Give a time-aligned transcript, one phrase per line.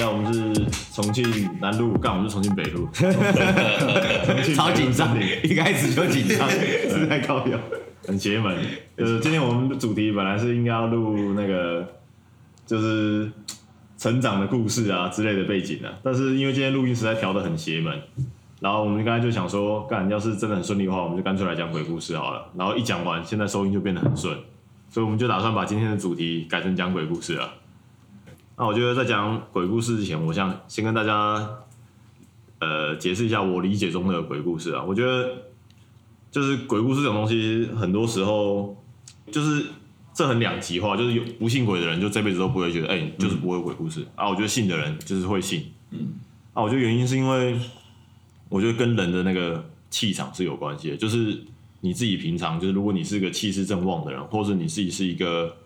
[0.00, 0.54] 家好，我们是
[0.94, 2.88] 重庆南路，干，我们是重庆北路，
[4.56, 7.58] 超紧张，一开始就紧张， 是在高调，
[8.06, 8.56] 很邪门。
[8.96, 11.86] 呃，今天我们的主题本来是应该要录那个，
[12.64, 13.30] 就是
[13.98, 17.94] 成长的故事啊之类的背景啊，但是因为今天录音实在调的很邪门，
[18.60, 22.46] 然后我们刚才就想说，干，要是真的很顺利的话，我们就干脆来讲鬼故事好了。
[22.56, 24.34] 然后一讲完，现在收音就变得很顺，
[24.88, 27.52] 所以我们就打算把今天的主题改成讲鬼故事了。
[28.60, 31.48] 那我觉得在讲鬼故事之前，我想先跟大家，
[32.58, 34.84] 呃，解释一下我理解中的鬼故事啊。
[34.86, 35.34] 我觉得
[36.30, 38.76] 就是鬼故事这种东西，很多时候
[39.32, 39.64] 就是
[40.12, 44.28] 这很两极化，就是有不信鬼的人，就这辈子都不会觉得，哎、欸，就是不会有鬼故事、嗯、啊。
[44.28, 46.12] 我觉得信的人就是会信，嗯，
[46.52, 47.58] 啊，我觉得原因是因为
[48.50, 51.42] 我觉得跟人的那个气场是有关系的，就是
[51.80, 55.56] 你自己平常，就是如果你是个气势正旺的人，或者你自己是一个。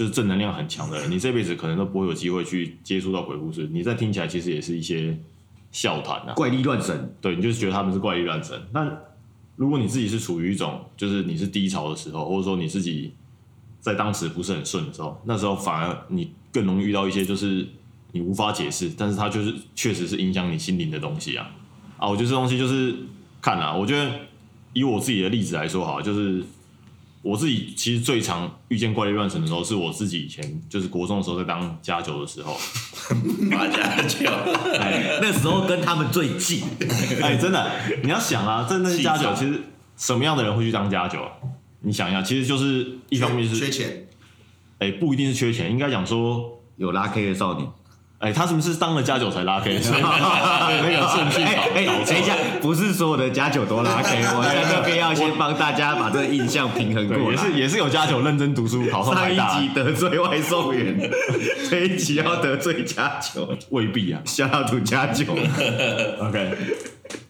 [0.00, 3.68] 就是正能量很强的人，你这辈子可能都不会有机会去接触到鬼故事。
[3.70, 5.14] 你再听起来，其实也是一些
[5.70, 7.14] 笑谈啊，怪力乱神。
[7.20, 8.58] 对，你就是觉得他们是怪力乱神。
[8.72, 8.90] 那
[9.56, 13.12] 如果你自己是处于一种，就是你是低潮的时候，或者说你自己
[13.78, 17.68] 在当时不是很顺的时候，那时候反而你更容易遇到一些就是
[18.12, 21.50] 你无法解释，但是它就是确实是影响你心灵的东西啊。
[21.98, 22.94] 啊，我觉得这东西就是
[23.42, 24.10] 看啊，我觉得
[24.72, 26.42] 以我自己的例子来说，哈，就是。
[27.22, 32.56] 我自己其实最常遇见怪力乱神的时候，是我自己以前就是国中的时候，在当家酒的时候，
[33.50, 34.30] 当 家酒，
[34.78, 36.62] 哎，那时候跟他们最近，
[37.20, 37.70] 哎，真的，
[38.02, 39.60] 你要想啊，在那些家酒，其实
[39.96, 41.18] 什么样的人会去当家酒？
[41.82, 44.06] 你想一下，其实就是一方面是缺钱，
[44.78, 47.68] 哎，不一定是缺钱，应该讲说有拉 K 的少年。
[48.20, 57.24] 哎，他是不是当了家酒才拉以那个顺序搞哎，等一下，不是所有的家酒都拉 K，我在这边要先帮大家把这个印象平衡过来。
[57.30, 59.48] 也是也是有家酒认真读书考上台大。
[59.48, 61.10] 上一集得罪外送员，
[61.70, 64.20] 这一集要得罪家酒，未必啊。
[64.26, 65.24] 下要读家酒
[66.20, 66.58] ，OK。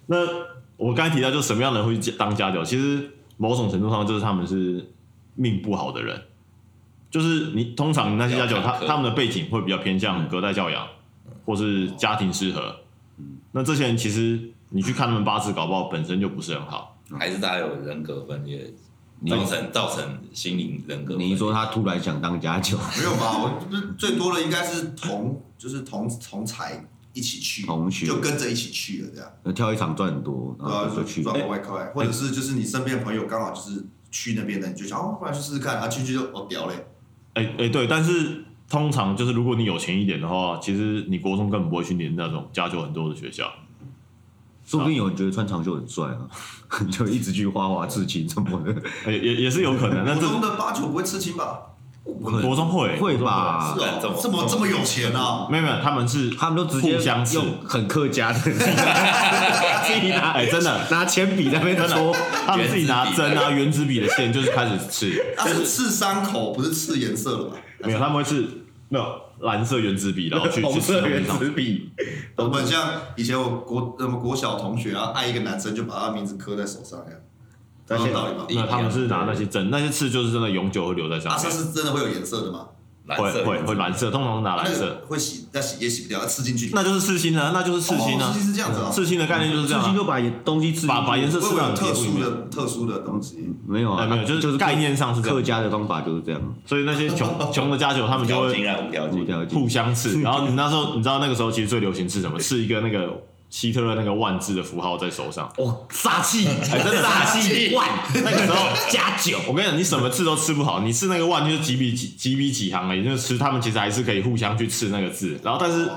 [0.06, 0.16] 那
[0.76, 2.64] 我刚才提到，就什么样的人会去当家酒？
[2.64, 4.84] 其实某种程度上，就是他们是
[5.36, 6.20] 命不好的人。
[7.10, 10.87] 就是你通常那些家酒，他他们的背景会比较偏向隔代教养，
[11.44, 12.76] 或是家庭失和。
[13.53, 18.72] 那这些人其实你去看他们八字，搞不好本身就不是很好，还是大家有人格分裂，
[19.28, 21.16] 造成造成心灵人格。
[21.16, 23.42] 你说他突然想当家酒，没有吧？
[23.42, 23.60] 我
[23.98, 29.28] 最多的应该是同就是同同才一起去，同学就跟着一起去了这样。
[29.42, 36.87] 那跳一场赚很多，然后就去赚外快，或者是就是你身边的朋友刚好就是去那边的，你就想哦，不然去试试看，啊去去就哦屌嘞。
[37.34, 43.50] 哎、欸、哎、欸，对，但是通常就是如果你有钱一点的话，其实你国中根本不会去念那种家教很多的学校。
[44.64, 46.28] 说不定有人觉得穿长袖很帅啊，
[46.92, 50.04] 就一直去花花刺青什么的，也也也是有可能。
[50.04, 51.60] 那中的八九不会刺青吧？
[52.04, 53.74] 国中会会吧？
[53.76, 55.46] 是哦，这么这么有钱呢？
[55.50, 62.14] 没有没有，他们是他们都直接互相用很客家的， 自己拿哎，真的拿铅笔在那边戳，
[62.46, 67.56] 他们自己拿针啊原子笔的线，就是开始刺，那 是刺伤口，不是刺颜色了吧？
[67.80, 68.46] 没有，他们会刺
[68.88, 69.04] 没有
[69.40, 71.90] 蓝色原子笔，然后去红色原子笔。
[72.36, 77.12] 我们像以前我国什么国小同学啊，爱一个男生就把他名字刻在手上呀。
[77.90, 78.46] 那些道理吗？
[78.48, 81.44] 那他们是拿那些针，那些刺就是真的永久会留在上面。
[81.44, 82.68] 啊，是真的会有颜色的吗？
[83.18, 85.02] 会会会蓝色，通常拿蓝色。
[85.08, 86.70] 会洗，要洗也洗不掉，要刺进去。
[86.72, 88.30] 那就是刺青啊，那就是刺青啊。
[88.32, 88.88] 刺青是这样子啊。
[88.88, 89.82] 刺青的概念就是这样。
[89.82, 93.52] 刺青就把东西刺，把把颜色刺到特殊的特殊的东西。
[93.66, 96.40] 没有啊，没有，就是就是概念上是客家的方法就是这样。
[96.64, 98.54] 所以那些穷 穷的家酒，他们就会
[99.46, 100.20] 互相刺。
[100.22, 102.38] 然后你那时候，你知道那个时候其实最流行刺什么？
[102.38, 103.20] 刺一个那个。
[103.50, 107.88] 希特勒那个万字的符号在手上，哦，杀气，哎，真的 杀气万。
[108.14, 115.90] 那个时候加九，我跟你讲，你什么字都吃不好，你吃那个万就是几笔几几笔几行而已，就是吃他们其实还是可以互相去吃那个字，然后但是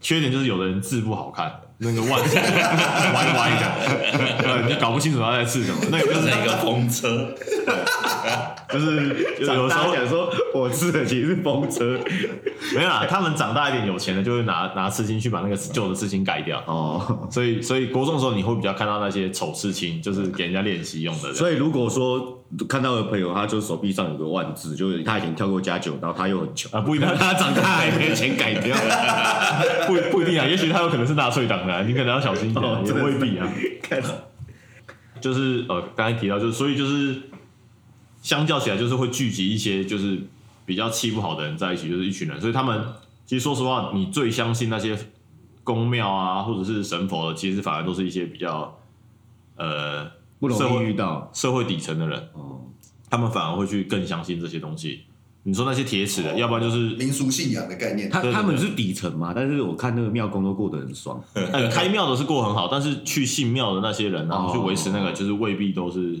[0.00, 1.52] 缺点就是有的人字不好看。
[1.80, 2.18] 那个万歪
[3.36, 3.64] 歪的，
[4.42, 5.78] 对，你搞不清楚他在吃什么。
[5.90, 7.34] 那个就是一个风车，
[8.68, 11.98] 就是有时候讲说我吃的其实是风车，
[12.74, 13.06] 没有啦。
[13.08, 16.60] 他们长大一点有钱了，就会拿拿刺青去把那个旧的刺青改掉。
[16.66, 21.32] 哦，所以所以国中的时候你会比较看到那些丑刺青，就是给人家练习用的。
[21.32, 22.37] 所以如果说。
[22.66, 28.74] 看到的朋友，他就手臂上有个万字，就是他以前跳过加九，然后他又很穷啊，不一定，他长大还没钱改掉，
[29.86, 33.46] 不不一定啊，也许他有可能是纳粹党的，你可能要小心一点，哦、也未必啊。
[35.20, 37.20] 就是呃，刚才提到，就是所以就是
[38.22, 40.18] 相较起来，就是会聚集一些就是
[40.64, 42.82] 比较气不好的人在一起，就是一群人，所以他们
[43.26, 44.96] 其实说实话，你最相信那些
[45.64, 48.78] 宫庙啊，或者是神佛的，其实反而都是一些比较
[49.56, 50.17] 呃。
[50.38, 52.28] 不容易遇到社会底层的人，
[53.10, 55.02] 他们反而会去更相信这些东西。
[55.44, 58.10] 你说那些铁齿的，要不然就是民俗信仰的概念。
[58.10, 61.18] 他对对他们是底层嘛，但是我看那个庙公都过得很爽。
[61.32, 66.20] 呃 开庙的是过很好，但是去信庙的那些人啊，哦去维持那个，就是未必都是。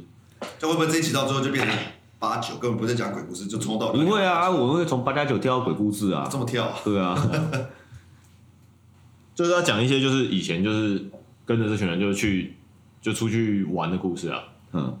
[0.58, 1.76] 就会不会这一集到最后就变成
[2.18, 6.38] 八九，根本不是在讲鬼故事，就冲到不会啊，我会从八加九跳到鬼故事啊这。
[6.38, 6.72] 么跳。
[6.82, 7.14] 对啊，
[9.34, 11.04] 就是要讲一些就是以前就是
[11.44, 12.56] 跟着这群人就去
[13.00, 14.42] 就出去玩的故事啊，
[14.72, 14.98] 嗯，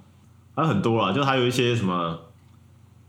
[0.54, 2.18] 还有很多啦，就还有一些什么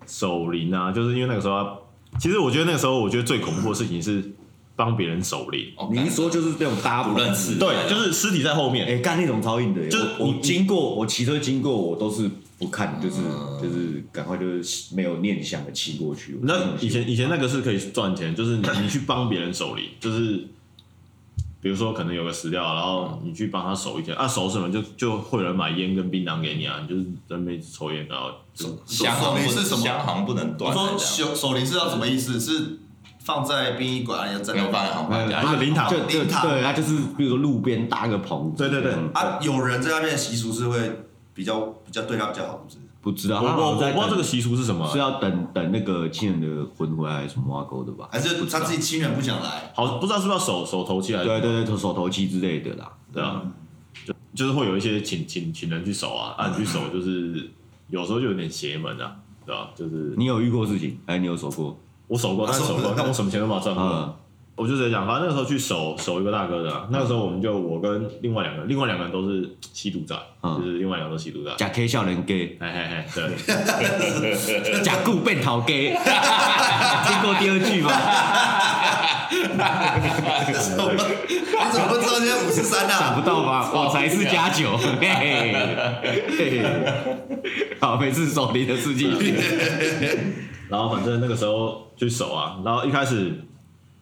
[0.05, 1.81] 守灵啊，就是因为那个时候要，
[2.19, 4.31] 其实我觉得那个时候我觉得最恐怖的事情是
[4.75, 7.59] 帮别人守灵，哦你一说就是那种搭不认识。
[7.59, 13.59] 对，就是尸体在后面，哎，干那种超硬的耶，就是我我你经过，我骑车经过，我都是不看，就是嗯。
[13.61, 16.37] 就是赶快就是没有念想的骑过去。
[16.41, 20.47] 你知道以前以前那个是可以赚钱，就是你你去帮别人守灵，就是
[21.61, 24.71] 比如说可能有个死掉，然后你去帮他守一天，啊守什么？
[24.71, 30.73] 就就会有人买烟跟槟榔给你啊，你就是在那边抽烟，然后就香好像不是什么香行不能我断。
[30.73, 32.39] 说守守灵是要什么意思？
[32.39, 32.79] 是
[33.19, 35.89] 放在殡仪馆，要站没有放在旁呃航班家那个灵堂？
[35.89, 36.47] 就就灵堂。
[36.47, 38.93] 对，他就是比如说路边搭个棚子，对对对。
[38.93, 41.03] 嗯啊，有人在那边习俗是会
[41.33, 42.88] 比较比较对他比较好，是不是？
[43.09, 48.07] 不知道，我我不知道这个习俗是什么啊是，要等等那个亲人的魂回来，还是什么挖沟的吧？
[48.11, 49.71] 还是他自己亲人不想来？
[49.73, 52.91] 好不知道是不是要守守头七还是对对对，手头七之类的啦。
[53.11, 53.41] 对啊，
[54.05, 57.49] 就就是会有一些请请请人去守啊，啊去守就是
[57.89, 59.15] 有时候就有点邪门啊，
[59.45, 60.99] 对吧、就是你有遇过事情？
[61.05, 61.77] 哎，你有守过？
[62.07, 63.83] 我守过，但是守过， 但我什么钱都没有赚过。
[63.83, 64.13] 嗯，
[64.59, 70.13] 我就直接讲，反正那个时候去守守一个大哥的、啊，那个时候我们就我跟另外两个，另外两个人都是吸毒仔，
[70.43, 71.51] 嗯就是另外两个都是吸毒仔。
[71.55, 77.91] 假 K 笑人 gay，嘿嘿嘿，对， 假固变头 gay， 听过第二句吗？
[79.31, 79.37] 你
[81.71, 83.23] 怎么不知道今天五十三想不啊？
[83.25, 83.71] 到吧？
[83.73, 85.53] 我才是加九，嘿嘿
[86.27, 86.65] 嘿嘿。
[87.79, 89.09] 好，每次守灵的事情，
[90.67, 93.33] 然后反正那个时候去守啊，然后一开始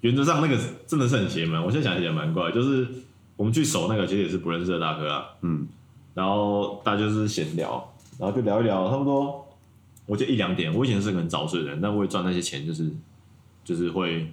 [0.01, 2.88] 原则上那个真的是很邪门，我现在想起来蛮怪，就是
[3.35, 5.67] 我们去守那个其实也是不认识的大哥啊，嗯，
[6.13, 9.47] 然后大家就是闲聊，然后就聊一聊，差不多
[10.05, 10.73] 我记得一两点。
[10.73, 12.91] 我以前是个很早睡的人，但为了赚那些钱，就是
[13.63, 14.31] 就是会，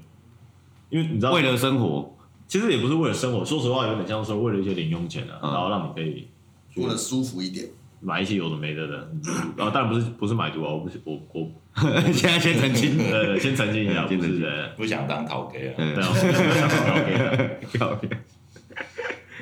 [0.91, 2.15] 因为你知道，为了生活，
[2.47, 6.29] 其实也不是为了生活，说实话有点像说为了一些零用钱啊，嗯然后让你可以
[6.75, 7.69] 过得舒服一点。
[8.01, 9.09] 买一些有的没的的，
[9.57, 11.51] 然后当然不是不是买毒啊，我不是我我，
[12.13, 12.97] 现在先澄清。
[12.97, 14.39] 对 对，先澄清一下，不 先澄清。
[14.39, 15.95] 是的，不想当逃 K 啊，嗯。
[15.95, 18.17] 对啊，我没有想到 OK 的。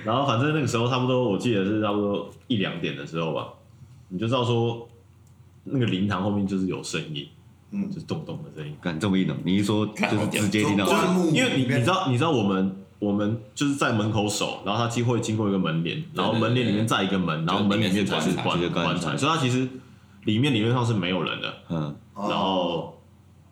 [0.05, 3.49] 然后反正那个时候差不多，我记得是差不多一两点的时候吧，
[4.09, 4.89] 你就知道说
[5.65, 7.29] 那个灵堂后面就是有声音，
[7.71, 7.89] 嗯。
[7.91, 9.37] 就是咚咚的声音，敢这么硬哦？
[9.45, 19.69] 你一说就是直接听到就，棺木因为你你知道你知道我们我们就是在门口守，然后它机会经过一个门帘，然后门帘里面再一个门，然后门里面才是棺就是棺棺材，所以它其实
[20.25, 23.03] 里面理论上是没有人的，嗯，哦然后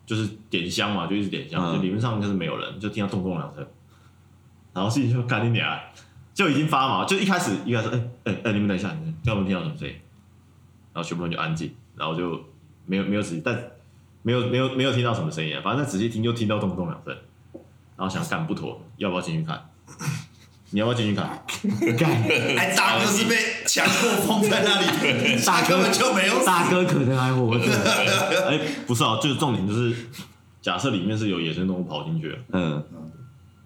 [0.05, 3.65] 就是点香嘛，就一直点香，嗯就理论上就是没有人，就听到咚咚两声，
[4.73, 5.79] 然后自己就赶紧点啊，
[6.33, 9.95] 就已经发毛，就一开始一开始，哎哎哎，你们等一下，你们听到什么声音？
[10.93, 12.39] 然后全部人就安静，然后就
[12.85, 13.57] 没有没有仔细，但
[14.23, 17.15] 没有没有没有听到什么声音啊，反正仔细听就听到咚咚两声，
[17.95, 19.69] 然后想干不妥，要不要进去看？
[20.71, 21.29] 你要不要进去看？
[22.57, 23.35] 哎，大哥是被
[23.65, 26.45] 强迫封在那里， 大哥根本就没有死。
[26.45, 27.65] 大哥可能还活着，
[28.49, 29.93] 哎，不是啊，就是重点就是，
[30.61, 32.37] 假设里面是有野生动物跑进去了。
[32.53, 32.83] 嗯，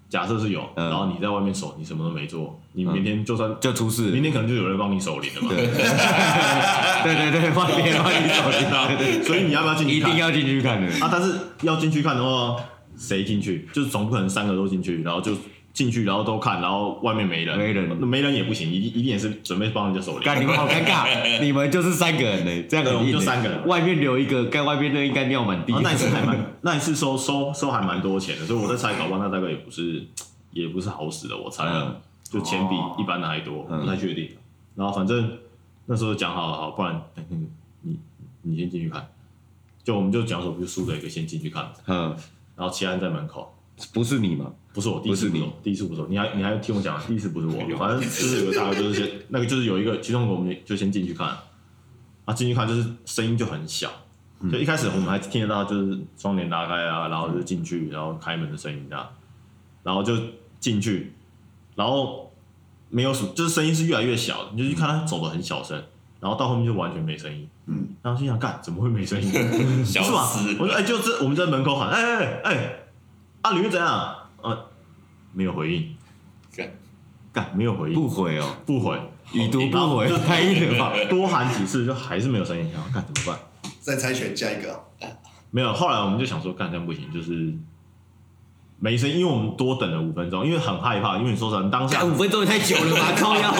[0.08, 4.22] 假设是有，嗯然后你在外面守，你什么都没做，你明天就算就出事明。
[4.22, 5.48] 天可能就有人帮你守灵了嘛。
[5.50, 8.64] 对对对对，外面外面手机，
[8.98, 10.10] 对所以你要不要进去看？
[10.10, 10.92] 一定要进去看的。
[11.04, 11.08] 啊！
[11.12, 11.32] 但是
[11.62, 12.56] 要进去看的话，
[12.98, 13.68] 谁进去？
[13.72, 15.32] 就是总不可能三个都进去，然后就
[15.76, 17.86] 进去，然后都看，然后外面没人，没人。
[18.00, 20.22] 那没人也不行，一定一定也是准备帮人家守灵。
[20.22, 21.06] 干你们好尴尬，
[21.44, 23.66] 你们就是三个人呢，这样对我们就三个人。
[23.68, 25.78] 外面留一个，跟外面那应该尿满地。
[25.82, 30.02] 那一次还蛮， 那一次收收收还蛮多钱的，所以我在猜，搞不好那大概也不是
[30.52, 32.00] 也不是好使的，我猜啊，嗯。
[32.24, 33.80] 就钱比一般的还多，嗯。
[33.82, 34.30] 不太确定。
[34.74, 35.30] 然后反正
[35.84, 37.02] 那时候讲好了，好，不然
[37.82, 37.98] 你
[38.40, 39.06] 你先进去看，
[39.84, 42.16] 就我们就讲说，不就输了一个先进去看，嗯，
[42.56, 43.52] 然后其他人在门口。
[43.92, 44.50] 不是你吗？
[44.76, 51.34] 不是我，第一次不是你我，第一次不是我，你还你还听我讲，第一次不是我，反正就是有个大哥就是先 那个就是有一个，其中我们就先进去看，
[52.26, 53.90] 啊进去看就是声音就很小，
[54.52, 59.08] 就一开始我们还听得到就是窗帘拉开啊，然后就进去，然后开门的声音这样，
[59.82, 60.14] 然后就
[60.60, 61.14] 进去，
[61.74, 62.30] 然后
[62.90, 65.82] 没有什么，就是声音是越来越小的，你就去看他走的很小声，
[66.20, 69.32] 然后到后面就完全没声音，嗯，然后心想干怎么会没声音？
[69.82, 70.28] 是吧？
[70.60, 72.78] 我说哎、就这我们在门口喊哎哎哎，
[73.40, 74.15] 啊里面怎样？
[75.36, 75.94] 啊，没有回应，
[76.56, 76.70] 干
[77.30, 78.98] 干没有回应，不回哦，不回，
[79.32, 80.92] 已读不回太硬了吧？
[81.10, 83.70] 多喊几次就还是没有声音，想要干怎么办？
[83.80, 85.06] 再猜拳加一个啊，
[85.50, 87.52] 没有，后来我们就想说，干这样不行，就是
[88.80, 93.12] 没声音，因为我们多等了五分钟，因为很害怕，因为你说实话，当下五分钟也太久了吧？
[93.20, 93.52] 靠腰，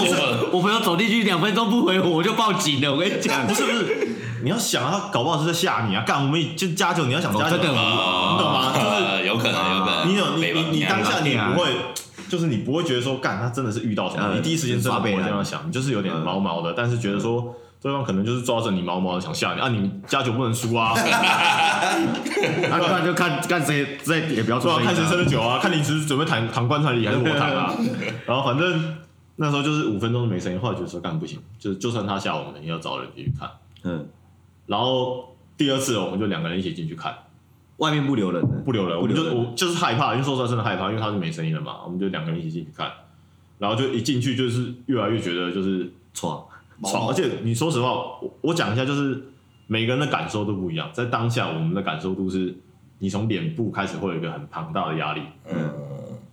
[0.52, 2.92] 我朋友走进去两分钟不回我，我就报警了。
[2.92, 6.02] 我跟你讲，不是不是，你要想啊，他搞不好是在吓你啊！
[6.06, 8.73] 干，我们就加酒，你要想加酒，真的你懂吗？
[8.75, 9.96] 就是 有可能，有可能。
[10.07, 11.71] 你有你你你当下你不会，
[12.29, 14.35] 就是你不会觉得说，干他真的是遇到什么？
[14.35, 17.55] 你第一时间真的不会这样想，你就是有点毛毛的，但是觉得说。
[17.79, 19.69] 对方可能就是抓着你毛毛的想吓你啊！
[19.69, 20.93] 你加酒不能输啊！
[22.69, 25.61] 那不然就看看谁在也不要输，看谁生的酒啊！
[25.63, 27.73] 看你只是准备躺躺棺材里还是我躺啊？
[28.27, 28.97] 然后反正
[29.37, 33.49] 那时候就是五分钟都没声音，后来觉得说干不行，就就算他吓我们，也要找人进去看。
[33.85, 34.09] 嗯，
[34.67, 37.15] 然后第二次我们就两个人一起进去看，
[37.78, 42.90] 外面不留人，不留人，我们就我就是害怕，因为说实话真的害怕，因为他是没声音了嘛，我们就两个人一起进去看，
[43.59, 46.49] 然后就一进去就是越来越觉得就是错。
[46.83, 49.28] 而且你说实话，我我讲一下，就是
[49.66, 50.90] 每个人的感受都不一样。
[50.92, 52.54] 在当下，我们的感受都是，
[52.99, 55.71] 你从脸部开始会有一个很庞大的压力，嗯，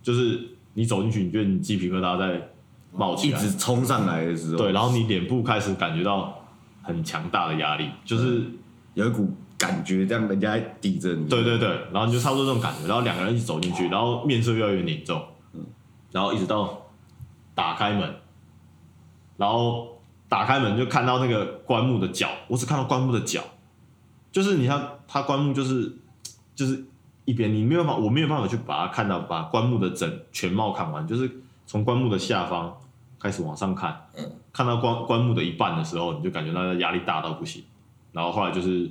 [0.02, 0.38] 就是
[0.74, 2.48] 你走进去，你觉得你鸡皮疙瘩在
[2.92, 6.38] 冒起来，一直冲上来的时候，对，然后你脸部开始感觉到
[6.82, 8.42] 很强大的压力，就是
[8.92, 9.34] 有一股
[9.66, 15.64] 感觉，这样人家抵着你，对对对，然后你就差不多这种感觉，然后两个人一起走进去，然后面色越来越凝重，嗯，
[16.12, 16.82] 然后一直到
[17.54, 18.14] 打开门，
[19.36, 19.92] 然后。
[20.26, 23.40] 打开门就看到那个棺木的脚，我只看到棺木的脚，
[24.32, 25.96] 就是你看他棺木就是
[26.56, 26.84] 就是
[27.24, 31.30] 一边，你没有办法，我没有办法去把它看到，把棺木的整全貌看完，就是
[31.66, 32.76] 从棺木的下方
[33.20, 37.62] 开始往上看，嗯，看到棺棺木的一半的时候，你就感觉到压力大到不行，
[38.10, 38.90] 然后后来就是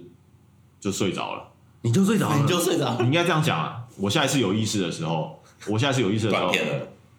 [0.83, 1.49] 就睡着了，
[1.81, 6.51] 你就睡着了，你就睡着，你应该这样讲啊，我下一次有意识的时候，我下一次有意识的时候，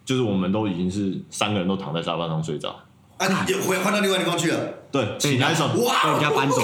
[0.04, 2.68] 就是我们都已经是三个人都躺在沙发上睡着。
[3.16, 3.46] 啊！
[3.48, 4.60] 你回换到另外地方去了。
[4.92, 6.60] 对，起来的时候哇，被人家搬走。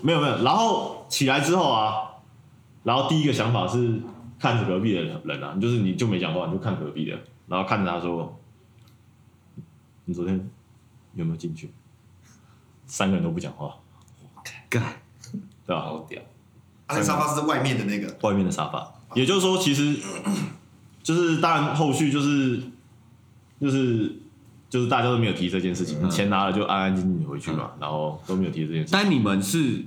[0.00, 1.94] 没有没有，然后起来之后啊，
[2.82, 4.00] 然后第一个想法是
[4.40, 8.36] 看着隔壁的人啊，就是你就没讲话，你就看隔壁的，然后看着他说
[10.06, 10.50] ：“你昨天
[11.14, 11.70] 有没有进去？”
[12.84, 13.76] 三个人都不讲话。
[14.68, 14.82] 干，
[15.72, 15.82] 对吧？
[15.84, 16.20] 好屌。
[16.88, 18.92] 那沙发是外面的那个，外面的沙发。
[19.14, 19.96] 也就是说，其实
[21.02, 22.60] 就是当然后续就是
[23.60, 24.18] 就是。
[24.72, 28.88] 就是大家都没有提这件事情，钱拿了就安安静静的回去嘛，然后都没有提这件事。
[28.90, 29.84] 但你们是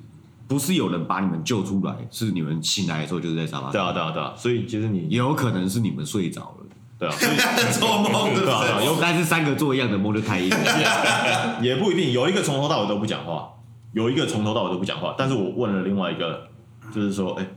[0.48, 1.96] 不是有人把你们救出来？
[2.12, 3.72] 是你们醒来的时候就是在沙发上？
[3.72, 4.36] 对啊，对啊，对啊。
[4.38, 6.66] 所以其实你也有可能是你们睡着了，
[7.00, 7.16] 对啊。
[7.74, 12.12] 做梦对啊，有但是三个做一样的梦就太硬了， 也不一定。
[12.12, 13.54] 有一个从头到尾都不讲话，
[13.96, 15.16] 有一个从头到尾都不讲话。
[15.18, 16.48] 但是我问了另外一个，
[16.94, 17.48] 就是说，哎，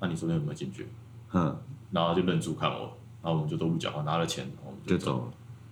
[0.00, 0.88] 那你昨天有没有进去？
[1.32, 1.56] 嗯，
[1.90, 5.18] 然后就愣住看我，然后我们就都不讲话，拿了钱，我们就走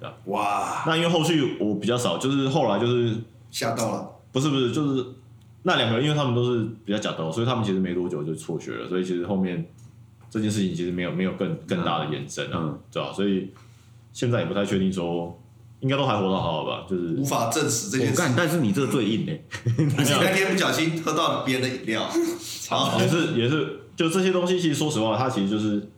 [0.00, 0.12] 了。
[0.24, 3.14] 哇，那因为后续我比较少，就是后来就是
[3.50, 5.06] 吓到了，不是不是，就是
[5.62, 9.64] 那两个人，因为他们都是比较假的，所以他们其实没多久就辍学了，所以其实后面
[10.30, 13.12] 这件事情其实没有没有更更大的延伸啊，嗯、对吧？
[13.12, 13.52] 所以
[14.10, 15.38] 现在也不太确定说，
[15.80, 18.22] 应该都还活得好好吧，就是无法证实这件事。
[18.36, 19.44] 但是你这个最硬嘞，
[19.76, 22.08] 你那天不小心喝到别人的饮料，
[22.68, 25.88] 好也是也是，就这些东西，其实说实话，它其实就是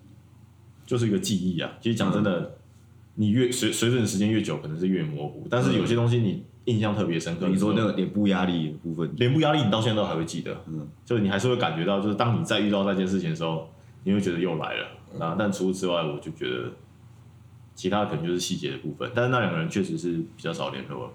[0.87, 1.71] 就是一个记忆啊。
[1.81, 2.41] 其实讲真的。
[2.41, 2.51] 嗯
[3.15, 5.47] 你越随随着你时间越久，可能是越模糊。
[5.51, 7.47] 但是有些东西你印象特别深刻。
[7.47, 10.65] 你说那个脸部压力的部分，脸部压力你到现在都还会记得。
[10.67, 13.69] 嗯，就是你还是会感觉到，就是当你再遇到那件事情的时候，
[14.05, 14.87] 你会觉得又来了。
[15.21, 16.73] 啊，但除此之外，我就觉得
[17.75, 19.11] 其他可能就是细节的部分。
[19.15, 21.13] 但是那两个人确实是比较少联络。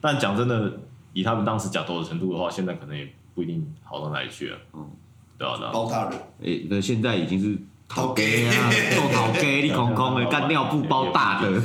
[0.00, 0.80] 但讲真的，
[1.12, 4.58] 以他们当时假斗的程度的话，现在可能也不一定好到哪里去了。
[4.72, 4.90] 嗯，
[5.38, 7.58] 对啊，那包大人，哎，那现在已经是。
[7.92, 11.60] 头家啊， 做头家，你空空的，干尿布包大的，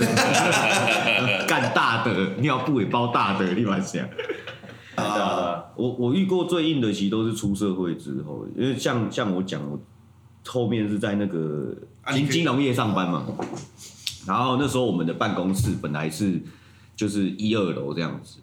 [1.48, 4.04] 干大的尿布也包大的，你蛮想。
[4.96, 9.80] 啊，我我遇过最硬的，其实都是出社会之后，因为像像我讲，我
[10.48, 11.76] 后面是在那个
[12.12, 13.24] 金金融业上班嘛，
[14.26, 16.42] 然后那时候我们的办公室本来是
[16.96, 18.40] 就是一二楼这样子，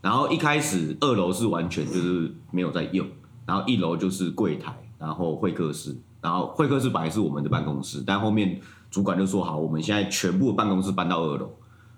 [0.00, 3.06] 然后一开始二楼是完全就是没有在用，
[3.44, 5.96] 然后一楼就是柜台，然后会客室。
[6.22, 11.48] 然后会客室本来是我们的办公室，但后面主管就说好，我们现在全部的办公室搬到二楼，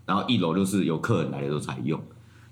[0.04, 1.98] 然后一楼就是有客人来的时候才用。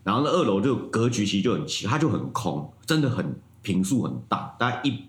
[0.03, 5.03] 然后那二楼就格局其实就很奇，它就很空，真的很坪数很大，大概一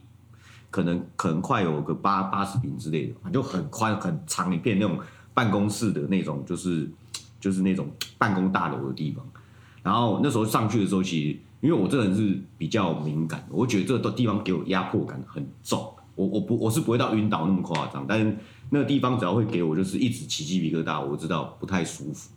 [0.69, 5.00] 可能可能快有个八八十坪之类的，就很宽很长一片那种
[5.38, 6.89] 办公室的那种，就是
[7.39, 9.24] 就是那种办公大楼的地方。
[9.84, 15.94] 然后那时候上去的时候，其实因为我这人是比较敏感，我觉得这个地方给我压迫感很重。
[16.15, 18.36] 我我不我是不会到晕倒那么夸张，但是
[18.72, 22.32] 那个地方只要会给我就是一直起鸡皮疙瘩，我知道不太舒服。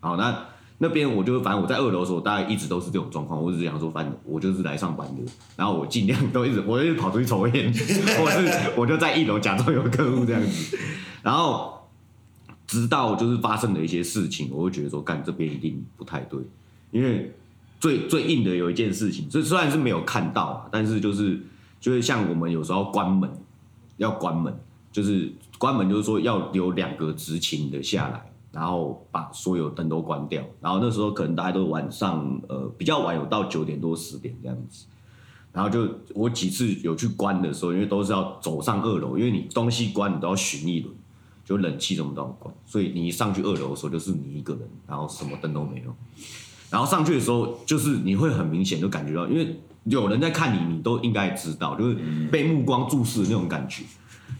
[0.00, 0.46] 好，那
[0.78, 3.38] 那边我就反正我在二楼的时候，大概一直都是这种状况。
[3.42, 5.22] 我只是想说，反正我就是来上班的，
[5.56, 10.78] 然后我尽量都一直，我就跑出去抽烟，或是 我就在一楼假装有客户这样子。
[11.22, 11.77] 然后
[12.68, 16.38] 直到就是发生了一些事情，我会觉得说，干这边一定不太对，
[16.92, 17.34] 因为
[17.80, 21.40] 最最硬的有一件事情，这虽然是没有看到，但是就是
[21.80, 23.28] 就是像我们有时候关门
[23.96, 24.56] 要关门，
[24.92, 28.24] 就是关门就是说要留两个执勤的下来。
[28.50, 34.86] 然后把所有灯都关掉，然后那时候可能大家都晚上，呃，比较晚，有到九点多十点这样子。
[35.52, 40.92] 然后就我几次有去关的时候，因为都是要走上二楼，因为你东西关你都要巡一轮，
[41.48, 45.94] 就冷气什么都要关，所以你一上去二楼的时候就是你一个人，然后什么灯都没有。
[46.68, 51.96] 然后上去的时候，就是你会很明显就感觉到，因为有人在看你，你都应该知道，就是
[52.30, 53.84] 被目光注视的那种感觉。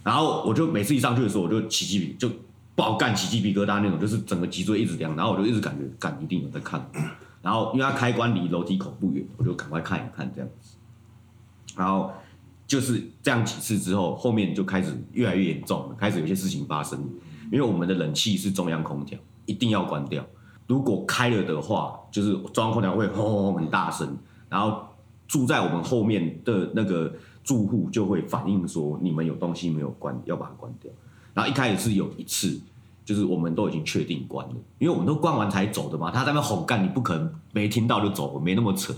[0.04, 2.30] 然后我就每次一上去的时候，我就起鸡皮就。
[2.78, 6.88] 爆干，起鸡皮疙瘩那种，就是整个脊椎一直凉，然后我就一直感觉干一定有在看，
[7.42, 10.76] 然后因为它开关离楼梯口不远，我就赶快看一看这样子，
[11.76, 12.12] 然后
[12.68, 17.00] 就是这样几次之后，后面就开始越来越严重了，开始有些事情发生，
[17.50, 20.22] 因为我们的冷气是中央空调，一定要关掉，
[20.66, 24.18] 如果开了的话，就是中央空调会轰轰很大声，
[24.50, 24.87] 然后
[25.26, 27.10] 住在我们后面的那个
[27.42, 30.92] 住户就会反映说你们有东西没有关，要把它关掉。
[31.32, 32.60] 然后一开始是有一次，
[33.02, 36.10] 就是我们都已经确定关了，因为我们都关完才走的嘛。
[36.10, 38.94] 他在那吼干，你不可能没听到就走，没那么扯。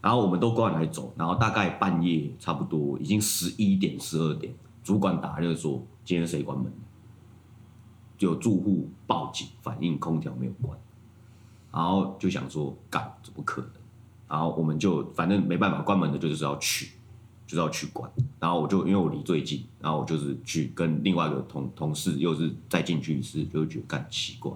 [0.00, 6.72] 然后我们都过来走，然后大概半夜差不多已经十一点、十二点，主管打就说今天谁关门？
[8.16, 10.78] 就有住户报警反映空调没有关，
[11.72, 13.70] 然后就想说干，怎么可能？
[14.28, 16.92] 然后我们就反正没办法，关门的就是要去。
[17.46, 24.52] 就是要去关，然后我就因为我离最近，然后我就是去跟另外一个同同事，又是再进去一次，就觉得干奇怪，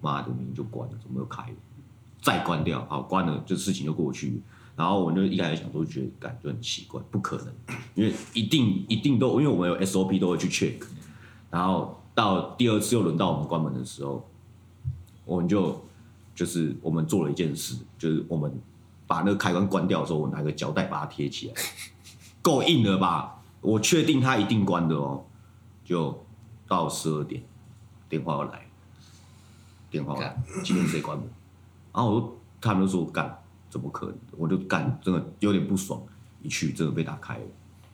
[0.00, 1.56] 妈的，明明就关了，怎么又开了？
[2.22, 4.40] 再关掉，好关了，这事情就过去。
[4.78, 7.52] 然后我们就一开始想说，觉得感就很奇怪，不可能，
[7.96, 10.80] 因为一定一定都，因为我们有 SOP 都会去 check。
[11.50, 14.24] 然后到第二次又轮到我们关门的时候，
[15.24, 15.84] 我们就
[16.32, 18.56] 就是我们做了一件事，就是我们
[19.08, 21.54] 把那个开关关掉的时候，我拿个胶带把它贴起来。
[22.40, 23.42] 够硬了吧？
[23.60, 25.24] 我确定它一定关的哦。
[25.84, 26.24] 就
[26.68, 27.42] 到十二点，
[28.08, 28.64] 电话要来，
[29.90, 31.26] 电话要来，今天谁关门？
[31.92, 34.14] 然后我就他们就说干，怎么可能？
[34.36, 36.00] 我就感，真的有点不爽，
[36.42, 37.40] 一去真的被打开了，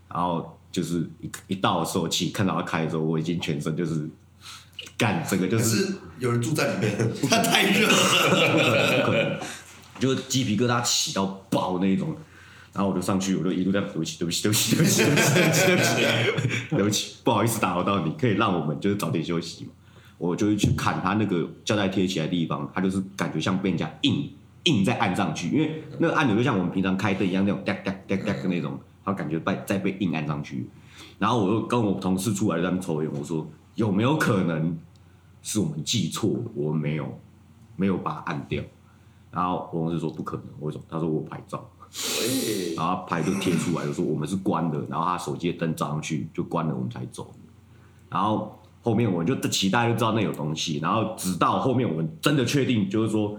[0.08, 4.08] 然后就是一一到的时候，其看到他开的时候，我已经全身就是
[4.96, 6.96] 干，整个就是,是有人住在里面，
[7.28, 9.40] 他太热了，
[9.98, 12.14] 就鸡皮疙瘩起到爆那一种，
[12.72, 19.70] 然后我就上去，我就一路在对不起，对不起，对不起，对不起，对不起，对不起，不好意思打扰到你，可以让我们就是早点休息嘛。
[20.16, 24.30] 我就去砍他那个胶带贴起来的地方，他就是感觉像被人家硬
[24.64, 30.68] 硬在按上去，因为那个按钮就像我们平常开灯一样那种哒哒哒哒的那种，他感觉被再被硬按上去。
[31.18, 34.76] 然后我就跟我同事出来在那边抽烟，我说有没有可能
[35.42, 37.20] 是我们记错，我们没有
[37.76, 38.62] 没有把它按掉。
[39.30, 40.84] 然后我同事说不可能，为什么？
[40.88, 41.68] 他说我拍照。
[42.76, 47.32] 然后牌就贴出来，就说我们是关的，然后他手机的灯照上去就关了，我们才走。
[48.10, 53.38] 然后后面我们就期待就知道那有东西，然后直到后面我们真的确定就是说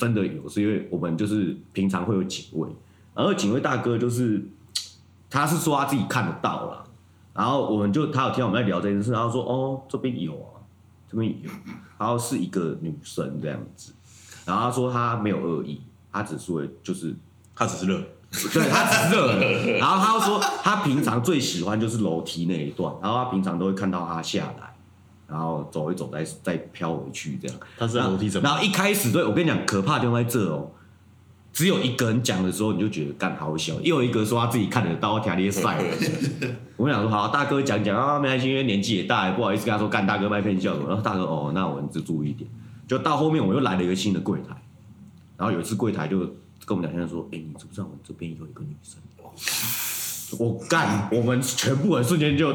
[0.00, 2.68] 真的有，是因为我们就是平常会有警卫，
[3.14, 4.44] 然后警卫大哥就是
[5.28, 6.84] 他是说他自己看得到了，
[7.32, 10.58] 然后我们就他有听我们在聊这件事，然后说哦这边有啊，
[11.08, 11.50] 这边有，
[11.98, 13.92] 然后是一个女生这样子，
[14.44, 17.14] 然后他说他没有恶意，他只是会就是。
[17.52, 18.00] 他只是热，
[18.54, 19.76] 对，他只是热。
[19.76, 24.69] 然后他又说，他平常最喜欢就是楼梯那一段，然后他平常都会看到他下来，
[25.30, 27.56] 然后走一走再再飘回去这样。
[27.78, 28.48] 他是在楼梯怎么？
[28.48, 30.70] 然后一开始对我跟你讲，可怕的地方在这哦，
[31.52, 35.78] 只有一个人讲的时候，你就觉得干好小；又有一个说他自己看得到，条列赛。
[36.76, 40.88] 我跟你讲说，好，大哥讲讲啊，没关系，因为年纪也大，也不好意思跟他说干大哥卖骗笑什么。
[40.88, 42.50] 然后大哥哦，那我们就注意一点。
[42.88, 44.60] 就到后面我又来了一个新的柜台，
[45.36, 46.28] 然后有一次柜台就。
[46.66, 49.00] 跟我们讲现在说，哎、欸，你知不知道我们这边有一个女生？
[50.38, 52.54] 我干，我们全部人瞬间就，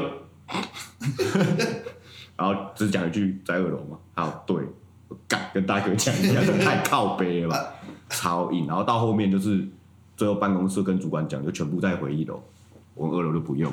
[2.36, 4.56] 然后只讲一句在二楼嘛，好，对，
[5.08, 7.74] 我干，跟大哥讲一下，太靠背了吧，
[8.10, 8.66] 超硬。
[8.66, 9.66] 然后到后面就是
[10.16, 12.40] 最后办公室跟主管讲，就全部在回一楼，
[12.94, 13.72] 我们二楼就不用。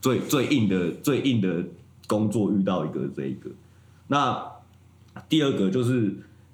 [0.00, 1.64] 最最硬的最硬的
[2.06, 3.50] 工作遇到一个这一个，
[4.08, 4.46] 那
[5.28, 6.02] 第二个就是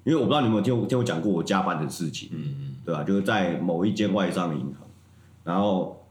[0.03, 2.67] 因为我不知道你们有听我听我讲过我加班的事情，嗯。
[2.83, 3.03] 对吧？
[3.03, 4.75] 就是在某一间外商银行，
[5.43, 6.03] 然后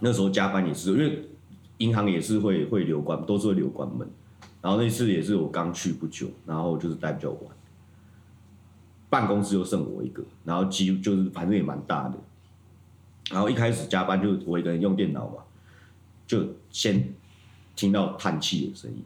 [0.00, 1.28] 那时候加班也是，因为
[1.78, 4.04] 银行也是会会留关，都是会留关门。
[4.64, 7.40] 然后那次也是我刚去不久，然后就是待比较晚。
[9.10, 12.14] 办公室就剩我一个，然后几乎就是反正也蛮大的，
[13.30, 15.42] 然后一开始加班就我一个人用电脑嘛，
[16.26, 17.12] 就先
[17.76, 19.04] 听到叹气的声音，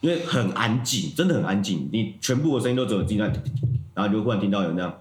[0.00, 3.32] 因为很安静，真的很安静，你全部的声音都只有自己在，
[3.94, 4.98] 然后就忽然听到有那样，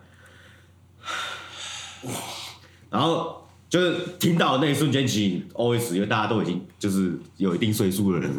[2.91, 3.40] 然后。
[3.71, 8.29] 就是听到那一瞬间，其实 OS 因为大家都已经就是有一定岁数的人，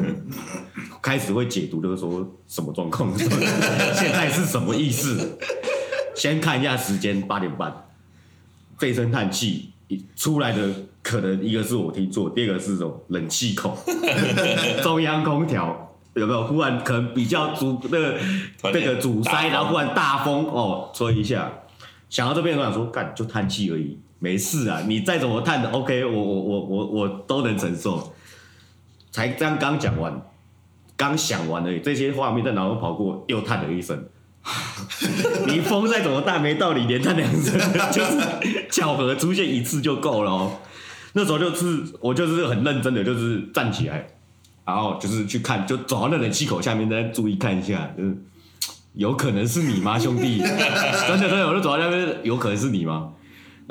[1.01, 5.39] 开始会解读，就是说什么状况，现在是什么意思？
[6.15, 7.75] 先看一下时间，八点半，
[8.79, 9.71] 这声叹气
[10.15, 10.69] 出来的，
[11.03, 13.75] 可能一个是我听错，第二个是这种冷气孔，
[14.85, 16.47] 中央空调有没有？
[16.47, 18.19] 忽然可能比较阻那个
[18.65, 21.51] 那个阻塞，然后忽然大风哦吹一下，
[22.11, 23.99] 想到这边我想说，干就叹气而已。
[24.23, 28.15] 没事啊，你再怎么叹的，OK，我我我我我都能承受。
[29.11, 30.23] 才刚刚讲完，
[30.97, 34.05] 刚想完而已，这些画面在脑中跑过，又叹了一声。
[35.49, 37.59] 你风再怎么大，没道理连叹两声，
[37.91, 40.59] 就是巧合出现一次就够了哦。
[41.15, 44.07] 那时候就是我就是很认真的，就是站起来，
[44.65, 48.17] 然后就是去看，就走到那冷气口下面，再注意看一下，就是
[48.95, 50.39] 有可能是你吗，兄弟？
[51.09, 53.11] 真的真的，我就走到那边，有可能是你吗？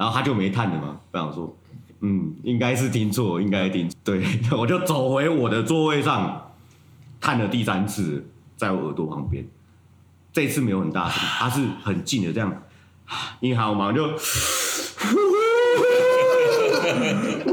[0.01, 1.55] 然后他就没探了嘛，我想说，
[1.99, 4.23] 嗯，应该是听错，应该听错，对，
[4.57, 6.53] 我就走回我的座位上，
[7.19, 9.45] 探了第三次，在我耳朵旁边，
[10.33, 12.51] 这次没有很大声，他是很近的这样，
[13.41, 14.09] 你好嘛，就。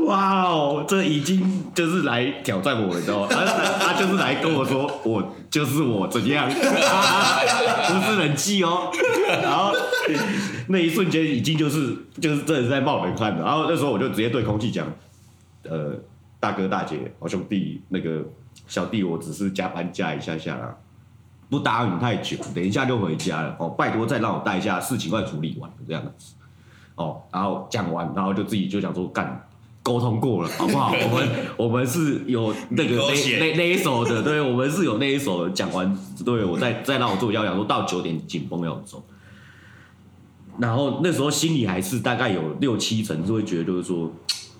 [0.07, 3.29] 哇哦，这已经就是来挑战我了，你知道吗？
[3.31, 8.91] 他他就是来跟我说，我就是我怎样， 不是冷气哦。
[9.43, 9.73] 然后
[10.69, 13.45] 那一瞬间已经就是就是真的在冒冷汗了。
[13.45, 14.87] 然后那时候我就直接对空气讲，
[15.65, 15.95] 呃，
[16.41, 18.25] 大哥大姐，好兄弟，那个
[18.67, 20.77] 小弟，我只是加班加一下下啦，
[21.49, 23.69] 不打扰你太久，等一下就回家了哦。
[23.71, 26.35] 拜托再让我带一下，事情快处理完这样子。
[26.95, 29.45] 哦，然后讲完，然后就自己就想说干。
[29.81, 30.93] 沟通过了，好不好？
[30.93, 32.97] 我们我们是有那个
[33.41, 35.49] 那那一手的，对，我们是有那一手。
[35.49, 39.03] 讲完，对我再再让我做，要讲说到九点紧绷要走。
[40.59, 44.11] 然后那时候心里还是大概有六七成是会觉得，就是说，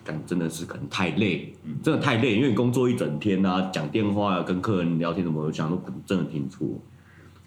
[0.05, 6.67] 感真的是可能太累，真的太累，因为你工作一整天啊，讲电话啊，跟客人聊天什么，我想都真的挺错。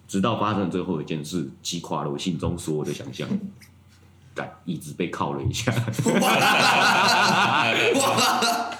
[0.07, 3.27] 直到发生最后一件事，击垮了我心中所有的想象。
[4.65, 5.71] 椅子被靠了一下，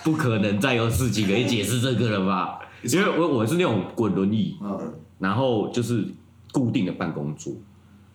[0.04, 2.60] 不可能再有事情可以解释这个了吧？
[2.84, 4.58] 因为我我是那种滚轮椅，
[5.20, 6.08] 然后就是
[6.52, 7.54] 固定的办公桌，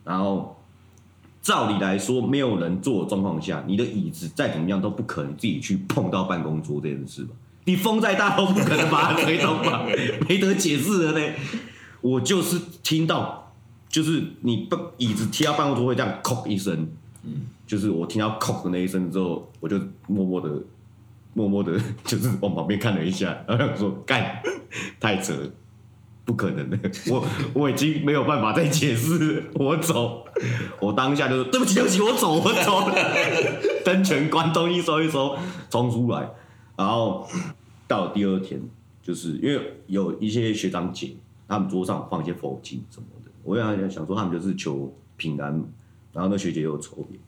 [0.02, 0.60] 然后
[1.46, 7.36] 照理来说，没有人坐的状况下，你的椅子再怎么样都不可能自己去碰到办公桌这件事吧？
[7.66, 9.86] 你风再大都不可能把它推动吧？
[10.28, 11.34] 没得解释了呢。
[12.00, 13.52] 我就是听到，
[13.88, 16.88] 就是你把椅子踢到办公桌会这样“哐”一声。
[17.64, 19.78] 就是我听到“叩”的那一声之后，我就
[20.08, 20.50] 默默的、
[21.32, 24.42] 默默的，就是往旁边看了一下，然后说：“干，
[24.98, 25.32] 太扯，
[26.26, 30.26] 不可能的， 我我已经没有办法再解释， 我走。”
[30.82, 32.94] 我当下就说：“对不起，对不起，我走，我走了。
[33.86, 35.34] ”灯全关，东西收一收，
[35.70, 36.28] 冲出来。
[36.76, 37.26] 然后
[37.88, 38.60] 到第二天，
[39.02, 41.16] 就是因为有一些学长姐，
[41.48, 45.64] 他们桌上放一些佛经什么的，我想想说，他们就是求平安。
[46.12, 47.20] 然后那学姐又抽烟，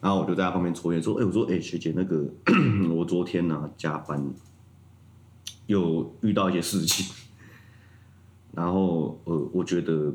[0.00, 2.24] 然后我就在她旁边抽烟，说：“哎、我说，哎、学姐，那个
[2.94, 4.24] 我昨天呢、啊、加班，
[5.66, 7.04] 有遇到一些事情，
[8.56, 10.12] 然后呃，我觉得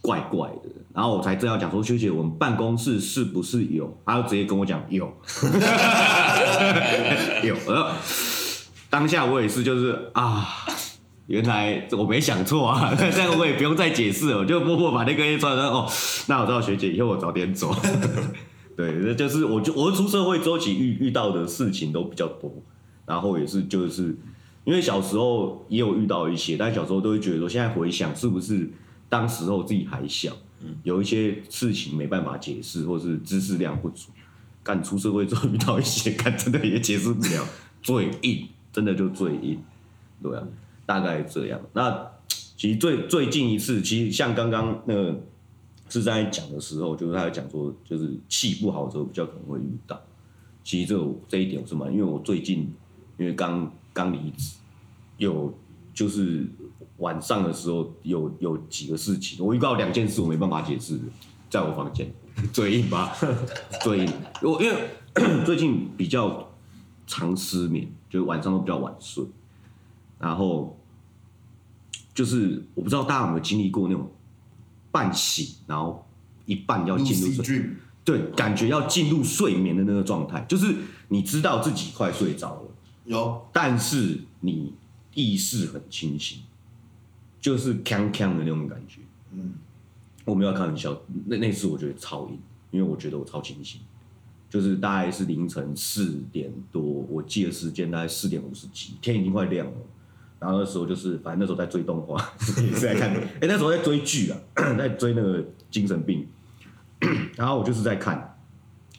[0.00, 0.70] 怪怪的。
[0.94, 3.94] 然后我才正要讲说，学姐，我们办公室是不是有？
[4.06, 5.04] 她就直接跟我讲有，
[7.44, 7.54] 有。
[7.66, 7.90] 然后
[8.88, 10.48] 当下我也是，就是啊。”
[11.30, 15.68] 原来我没想错啊， 这样我也不用再解释了，我就默默把那个烟抽了。
[15.68, 15.88] 哦，
[16.26, 17.72] 那我知道学姐以后我早点走。
[18.76, 22.52] 对，那就是我就我出社会周期遇遇到的事情都比较多，
[23.06, 24.18] 然后也是就是
[24.70, 28.70] 因为小时候也有遇到一些，但小时候都会觉得说，现在回想是不是
[29.08, 30.32] 当时候自己还小，
[30.84, 34.10] 有一些事情没办法解释，或是知识量不足。
[34.62, 37.44] 干出社会之后遇到一些， 干真的也解释不了，
[37.82, 39.58] 最硬，真的就最硬，
[40.22, 40.46] 对啊。
[40.86, 41.60] 大概这样。
[41.72, 42.06] 那
[42.56, 45.20] 其实最最近一次，其实像刚刚那个
[45.88, 50.00] 是在讲的时候，就是他在讲说，就是气不好的时候比较可能会遇到。
[50.62, 52.72] 其实这这一点我是蛮，因为我最近
[53.18, 54.56] 因为刚刚离职，
[55.20, 55.56] 有
[55.94, 56.44] 就是
[56.96, 60.98] 晚上的时候有有几个事情，我遇到两件事我没办法解释，
[61.48, 62.12] 在我房间
[62.52, 63.14] 嘴硬吧，
[63.84, 64.12] 嘴硬。
[64.42, 64.90] 我因为
[65.46, 66.50] 最近比较
[67.06, 69.24] 常失眠，就是晚上都比较晚睡，
[70.18, 70.76] 然后。
[72.12, 74.10] 就是我不知道大家有没有经历过那种
[74.90, 76.04] 半醒，然后
[76.44, 77.70] 一半要进入睡，
[78.04, 80.74] 对，感觉要进入睡眠的那个状态，就是
[81.08, 82.68] 你知道自己快睡着了，
[83.04, 84.74] 有但是你
[85.14, 86.40] 意识很清醒，
[87.40, 89.00] 就是锵锵的那种感觉。
[89.32, 89.54] 嗯，
[90.24, 92.38] 我没有开玩笑，那那次我觉得超硬，
[92.70, 93.80] 因为我觉得我超清醒，
[94.48, 99.72] 就是大概是凌晨四点多，我记得时间大概四点五十几，天已经快亮了。
[100.38, 102.16] 然后那时候就是，反正那时候在追动画，
[102.62, 104.38] 也是在看， 哎、欸，那时候在追剧啊，
[104.78, 106.26] 在追那个精神病。
[107.36, 108.38] 然后我就是在看，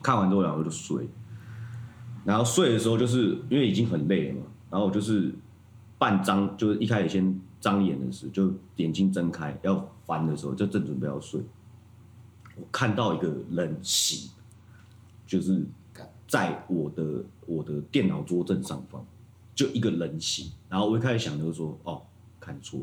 [0.03, 1.07] 看完之后然后就睡。
[2.23, 5.33] 然后睡的时候就是因为已经很累了嘛，然后我就是
[6.01, 11.39] 半张，就是一开始先张眼的时候，就眼睛睁开要翻的时候，就正准备要睡，
[12.55, 14.31] 我看到一个人形，
[15.27, 15.63] 就是
[16.27, 19.05] 在我的我的电脑桌正上方，
[19.53, 20.49] 就一个人形。
[20.67, 22.01] 然后我一开始想就是说，哦，
[22.39, 22.79] 看错，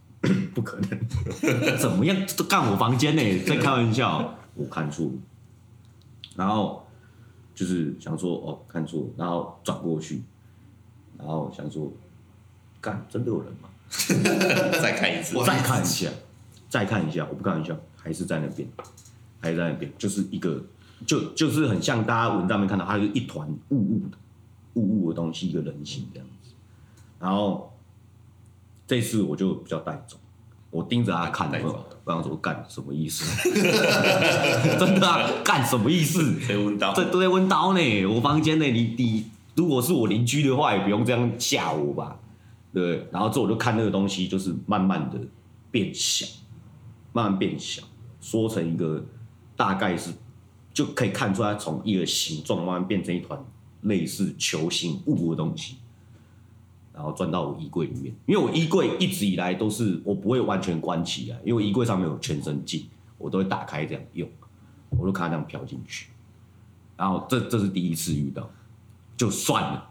[0.54, 3.22] 不可能，怎么样都干我房间呢？
[3.46, 5.10] 在开玩笑，我看错，
[6.36, 6.84] 然后。
[7.54, 10.22] 就是想说哦，看错，然后转过去，
[11.18, 11.92] 然后想说，
[12.80, 13.68] 干，真的有人吗？
[14.82, 16.10] 再看一次， 再看一下，
[16.68, 18.68] 再看一下，我不开玩笑，还是在那边，
[19.40, 20.62] 还是在那边，就是一个，
[21.06, 24.18] 就就是很像大家文章没看到，它是一团雾雾的
[24.74, 26.50] 雾雾的东西，一个人形这样子。
[27.18, 27.72] 然后
[28.86, 30.16] 这次我就比较带走，
[30.70, 31.50] 我盯着他看，
[32.04, 33.24] 我想说干什么意思？
[34.78, 36.38] 真的啊，干什么意思？
[36.46, 38.06] 在温刀，这都在温刀呢。
[38.06, 42.18] 我房间呢，你你如果是我邻居的话，也不用这样吓我吧？
[42.80, 43.08] 对。
[43.10, 45.18] 然后之后我就看那个东西，就是慢慢的
[45.70, 46.26] 变小，
[47.12, 47.82] 慢慢变小，
[48.20, 49.04] 缩成一个
[49.56, 50.12] 大概是
[50.72, 53.38] 就可以看出来，从一个形状慢慢变成一团
[53.82, 55.76] 类似球形物的东西。
[56.92, 62.88] 然后钻到我衣柜里面，因为我衣柜一直以来都是我不会完全关起来，因为衣柜上面有全身镜，
[63.18, 64.28] 我都会打开这样用，
[64.90, 66.08] 我就看它这样飘进去。
[66.96, 68.50] 然后这这是第一次遇到，
[69.16, 69.88] 就算了，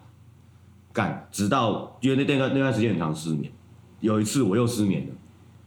[0.97, 3.51] 干，直到因为那那段那段时间很长失眠，
[3.99, 5.13] 有一次我又失眠了。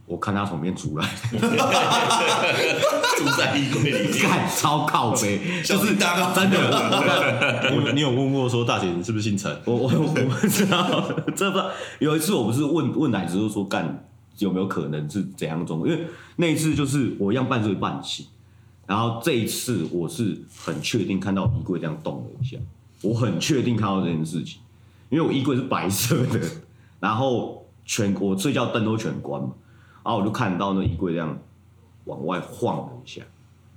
[0.06, 7.70] 我看他从里面出来， 住在衣柜里面，干超靠北， 就是真的。
[7.76, 9.56] 我你有问过说大姐你是不是姓陈？
[9.66, 11.00] 我我我不知道，
[11.36, 11.70] 这不知道。
[12.00, 14.04] 有一次我不是问问奶子，就说干
[14.38, 15.86] 有没有可能是怎样中？
[15.88, 18.26] 因为那一次就是我一样半睡半醒，
[18.88, 22.58] 然后这一次我是很确定看到衣柜这样动了一下，
[23.02, 24.60] 我很确定看到这件事情，
[25.10, 26.40] 因为我衣柜是白色的，
[26.98, 29.50] 然后全我睡觉灯都全关嘛。
[30.02, 31.38] 然后我就看到那衣柜这样
[32.04, 33.22] 往外晃了一下，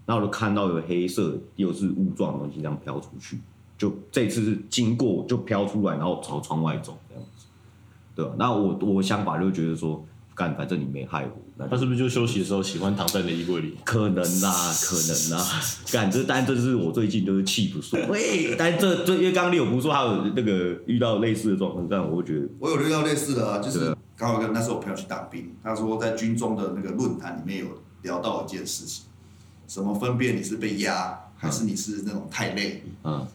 [0.05, 3.39] 然后我就看到有黑色又是雾状的东西这样飘出去，
[3.77, 7.45] 就这次是经过就飘出来，然后朝窗外走这样子，
[8.15, 8.31] 对吧？
[8.37, 10.03] 那我我想法就觉得说，
[10.35, 13.77] 干反正你没害我，那他是不是就休息的时候喜欢躺在你的衣柜里？
[13.83, 23.95] 可能啦，可能啦，干这但这是我最近就是气不顺，喂，但这这因为刚刚你有不是说还有那个遇到类似的状况，但我会觉得我有遇到类似的啊，就是。
[24.15, 29.05] 刚好跟那时候我朋友去当兵，他说在军中的那个论坛里面有聊到一件事情，
[29.67, 32.83] 什么分辨你是被压还是你是那种太累？
[33.03, 33.27] 嗯，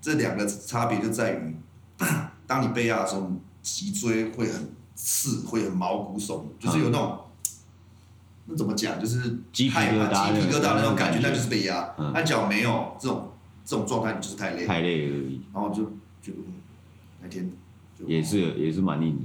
[0.00, 1.54] 这两个差别就在于，
[2.46, 3.30] 当你被压的时候，
[3.62, 7.20] 脊椎会很刺，会很毛骨悚，就是有那种，
[8.46, 11.94] 那怎么讲，就是鸡皮疙瘩、鸡皮疙瘩那种感觉，那就是被压。
[12.12, 13.30] 那脚没有这种
[13.64, 15.40] 这种状态，你就是太累，太累而已。
[15.52, 15.84] 然后就
[16.22, 16.32] 就
[17.22, 17.52] 那天
[18.06, 19.22] 也是也是蛮硬的。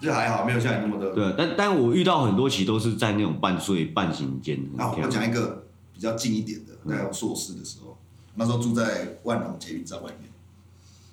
[0.00, 1.14] 这还好，没有像你那么的。
[1.14, 4.58] 对，但但我遇到很多期都是在那种半睡半醒间。
[4.78, 7.98] 好，我讲一个比较近一点的，在我硕士的时候，
[8.34, 10.30] 那时候住在万荣捷运站外面，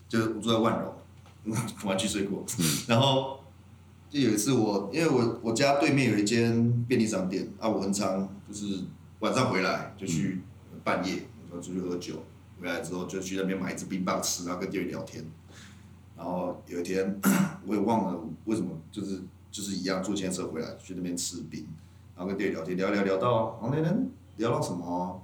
[0.07, 0.93] 就是我住在万荣，
[1.83, 2.45] 我还去睡过。
[2.87, 3.39] 然后
[4.09, 8.83] 就有一次我，因为我我家对面有一间便利商店啊，我很常就是
[9.19, 10.41] 晚上回来就去
[10.83, 12.23] 半夜，我出去喝酒，
[12.61, 15.23] 回来之后就去那边买一支冰棒吃，然后跟店员聊天。
[16.15, 17.19] 然后有一天，
[17.67, 21.67] 我也忘了为什么，就是就是一样坐计程车回来，去那边吃冰，
[22.15, 25.21] 然后跟店员聊天，聊聊聊到，然后那天聊到什么？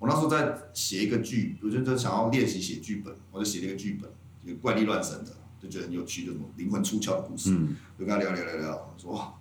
[0.00, 4.10] 我那时候在写一个剧，我就想要练习写剧本，我就写了一个剧本，
[4.46, 9.34] 就怪力乱神的，就觉得很有趣，就什么灵魂出窍的故事，嗯、就跟他聊聊聊聊，说哇，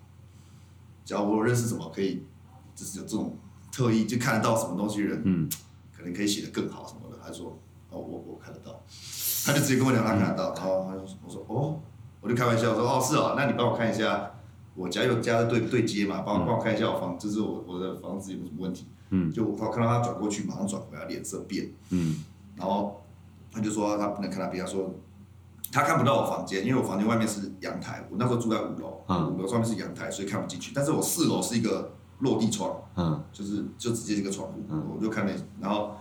[1.06, 2.24] 只要我认识什么可以，
[2.76, 3.38] 就是有这种
[3.72, 5.50] 特意就看得到什么东西的人，嗯、
[5.96, 7.58] 可能可以写得更好什么的，他说
[7.90, 8.84] 哦，我我看得到。
[9.46, 11.80] 他就直接跟我讲，他看得到，然后他就我说哦，
[12.20, 14.32] 我就开玩笑说哦是哦，那你帮我看一下，
[14.76, 18.88] 我家有家的对对接嘛，帮我帮我看一下我房，就是我我的房子有没有什么问题？
[19.10, 22.24] 嗯，就我看到他转过去，马上转回来，脸色变，嗯，
[22.58, 23.02] 然后
[23.50, 24.94] 他就说他不能看他，比方说
[25.72, 29.04] 他看不到我房间，因为我房间外面是阳台，我那时候住在五楼，
[29.36, 35.96] 五楼上面是阳台，所以看不进去，但是我四楼是一个落地窗，嗯就是就直接一个窗户，嗯我就看那，然后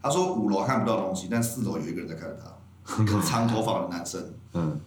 [0.00, 4.34] 他说五楼看不到东西，但四楼有一个人在看着他， 一个长头发的男生。
[4.54, 4.80] 嗯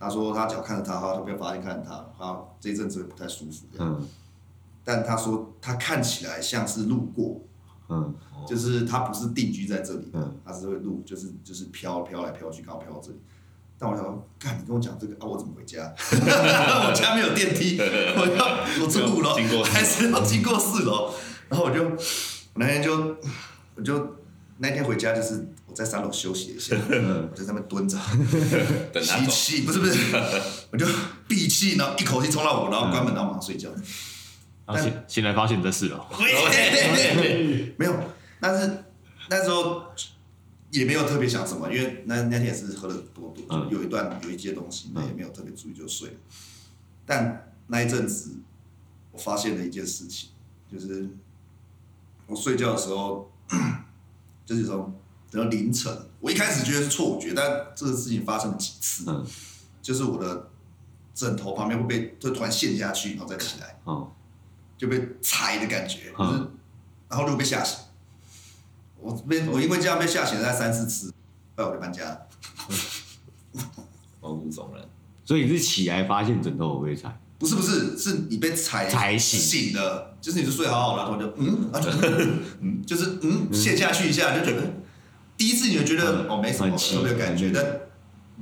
[0.00, 3.66] 他说他只要看着他，他就被发现看着他，他这一阵子会不太舒服。
[3.78, 4.06] 嗯
[4.84, 7.40] 但他说他看起来像是路过，
[7.88, 8.14] 嗯
[8.46, 13.18] 就是他不是定居在这里，嗯他是会路，就是就是飘飘来飘去，刚好飘到这里。
[13.78, 15.94] 但我想说，干你跟我讲这个啊，我怎么回家？
[16.10, 21.14] 我家没有电梯，我要我住五楼 还是要经过四楼？
[21.48, 21.96] 然后我就我
[22.56, 23.16] 那天就
[23.76, 24.16] 我就
[24.58, 27.96] 那天回家就是我在三楼休息一下，我在上面蹲着，
[29.00, 29.26] 吸。
[29.28, 29.94] 气不是不是，
[30.72, 30.84] 我就
[31.28, 33.68] 闭气，然后一口气冲到五楼，然后关门，然后马上睡觉。
[34.66, 36.04] 然后醒醒来发现你在四楼，
[37.78, 37.94] 没有，
[38.40, 38.84] 但是
[39.30, 39.82] 那时候
[40.70, 46.16] 也没有特别想什么，因为那那天也是喝了多多，嗯有一段有一些东西，那也没有特别注意就睡了。
[47.06, 48.36] 但那一阵子，
[49.12, 50.30] 我发现了一件事情，
[50.70, 51.08] 就是
[52.26, 53.30] 我睡觉的时候，
[54.44, 54.94] 就是从
[55.30, 59.26] 等到凌晨，我一开始觉得是错觉，但这个事情发生了几次，嗯
[59.80, 60.50] 就是我的
[61.14, 63.80] 枕头旁边会被就突然陷下去，然后再起来。
[63.84, 64.12] 哦
[64.76, 66.50] 就被踩的感觉，就嗯是，
[67.08, 67.80] 然后就被吓醒。
[69.00, 71.12] 我被我因为这样被吓醒了大概三四次，
[71.56, 72.18] 后来我就搬家了。
[74.20, 74.84] 毛骨悚然，
[75.24, 79.38] 所以你是起来发现枕头有被踩，不是不是，是你被踩踩醒。
[79.40, 81.90] 醒的，就是你就睡好好的，然后就 嗯，啊就
[82.60, 84.62] 嗯，就是嗯陷下去一下，就觉得
[85.36, 87.80] 第一次你就觉得嗯哦没什么特别感觉，嗯但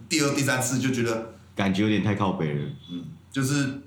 [0.08, 3.82] 第二第三次就觉得感觉有点太靠北了，嗯就是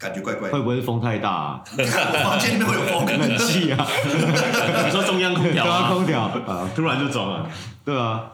[0.00, 0.56] 感觉怪怪的。
[0.56, 1.64] 会不会是风太大啊？
[1.78, 3.86] 你看我房间里面会有风，冷气啊，
[4.86, 7.48] 你说中央空调中央啊，空调啊，突然就装了，
[7.84, 8.32] 对啊。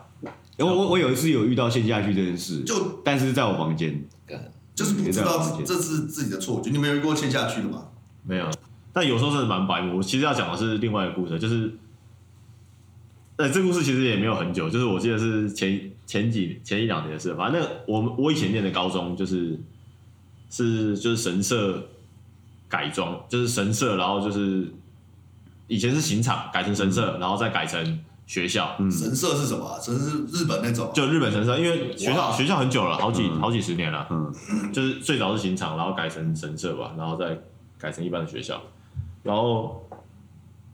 [0.58, 4.02] 我我我有一次有遇到陷下去这件事，就但是在我房间，
[4.74, 6.70] 就是不知道这是自己的错觉。
[6.70, 7.88] 你没有遇过陷下去的吗？
[8.22, 8.50] 没有，
[8.90, 9.98] 但有时候真的蛮白目。
[9.98, 11.70] 我其实要讲的是另外一个故事，就是，
[13.36, 17.34] 呃，这故事其实也没有很久，就是我记得是前前几前一两年的事。
[17.34, 19.60] 反正那个我们我以前念的高中就是
[20.50, 21.88] 是就是神社
[22.68, 24.72] 改装，就是神社，然后就是
[25.68, 28.90] 以前是刑场改成神社，然后再改成学校，嗯。
[28.90, 29.78] 神社是什么、啊？
[29.80, 32.36] 神社是日本那种啊，就日本神社，因为学校哇。
[32.36, 33.40] 学校很久了，好几嗯。
[33.40, 34.06] 好几十年了。
[34.10, 34.32] 嗯。
[34.72, 37.38] 就是最早是刑场，然后改成神社吧，然后再
[37.78, 38.62] 改成一般的学校，
[39.22, 39.88] 然后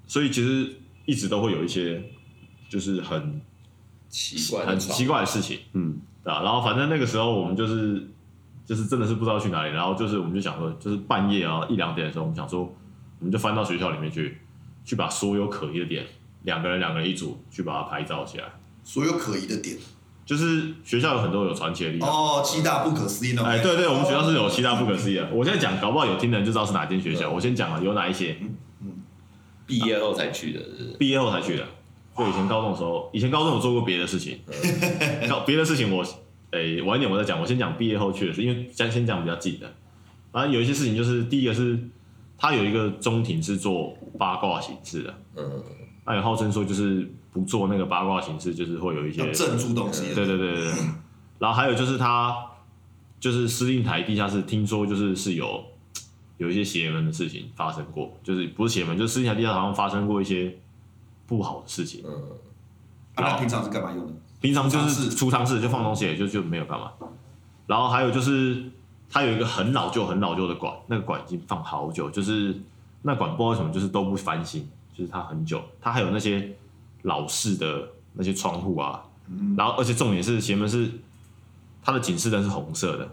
[0.07, 2.03] 所以其实一直都会有一些
[2.69, 3.41] 就是很
[4.09, 6.01] 奇怪的床很奇怪的事情，嗯。
[6.25, 8.09] 对啊，然后反正那个时候我们就是
[8.73, 12.61] 就是真的是不知道去哪里，然后就是我们就想说，就是半夜啊一两点的时候，我们想说，
[13.19, 14.39] 我们就翻到学校里面去，
[14.83, 16.07] 去把所有可疑的点，
[16.45, 18.45] 两个人两个人一组去把它拍照起来。
[18.83, 19.77] 所有可疑的点。
[20.25, 23.47] 就是学校有很多有传奇的地方，哦，七大不可思议那种。
[23.47, 25.29] 哎，对对，我们学校是有七大不可思议的。
[25.31, 27.29] 我现在讲，搞不好有听的人就知道是哪间学校。
[27.29, 28.39] 我先讲了有哪一些，
[29.67, 31.65] 毕业后才去的，是不是毕业后才去的。
[32.17, 34.39] 就以前高中的时候，以前高中有做过别的事情，
[35.29, 36.05] 高别的事情我，
[36.53, 37.41] 诶晚一点我再讲。
[37.41, 39.71] 我先讲毕业后去的事，因为先先讲比较近的。
[40.31, 41.79] 反正有一些事情，就是第一个是，
[42.39, 45.63] 他有一个中庭是做八卦形式的，嗯，
[46.07, 50.15] 那有号称说就是不做那个八卦形式，就是会有一些要镇住东西。
[50.15, 50.73] 对对对对对。
[51.39, 52.35] 然后还有就是他，
[53.19, 55.65] 就是司令台地下室，听说就是是有
[56.39, 60.59] 有一些邪门的事情发生过，就是不是邪门，就是司令台地下好像发生过一些
[61.27, 62.03] 不好的事情。
[62.07, 62.13] 嗯
[63.15, 64.13] 那平常是干嘛用的？
[64.43, 66.91] 平常就是储藏室就放东西，就就没有干嘛。
[67.67, 68.63] 然后还有就是
[69.09, 72.55] 它有一个很老旧、很老旧的管，那个管已经放好久，就是
[73.03, 75.63] 那管不知道为什么就是都不翻新，就是它很久。
[75.81, 76.55] 它还有那些
[77.03, 79.03] 老式的那些窗户啊，
[79.57, 80.91] 然后而且重点是前面是
[81.83, 83.09] 它的警示灯是红色的，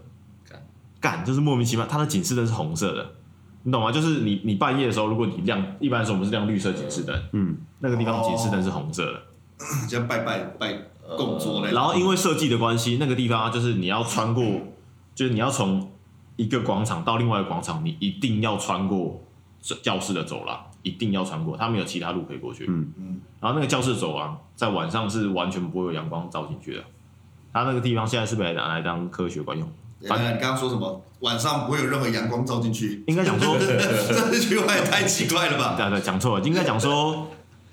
[1.00, 3.12] 干就是莫名其妙，它的警示灯是红色的，
[3.64, 3.92] 你懂吗？
[3.92, 9.22] 就是你你半夜的时候，如果你亮，一般来说我们是亮绿色警示灯，嗯那个地方警示灯是红色的。
[9.90, 10.74] 像拜拜拜
[11.18, 11.74] 供桌那种。
[11.74, 14.44] 然后因为设计的关系，那个地方啊就是你要穿过，
[15.16, 15.92] 就是你要从
[16.36, 19.22] 一个广场到另外一个广场，你一定要穿过
[19.82, 22.66] 教室的走廊，一定要穿过，它没有其他路可以过去。
[22.68, 26.84] 嗯嗯然后那个教室走廊在晚上是完全不会有阳光照进去的，
[27.54, 29.70] 它那个地方现在是被拿来当科学馆用。
[30.08, 31.02] 反正你刚刚说什么？
[31.20, 33.04] 晚上不会有任何阳光照进去？
[33.08, 35.76] 应该讲说， 这句话也太奇怪了吧？
[35.78, 37.28] 对对，讲错了，应该讲说，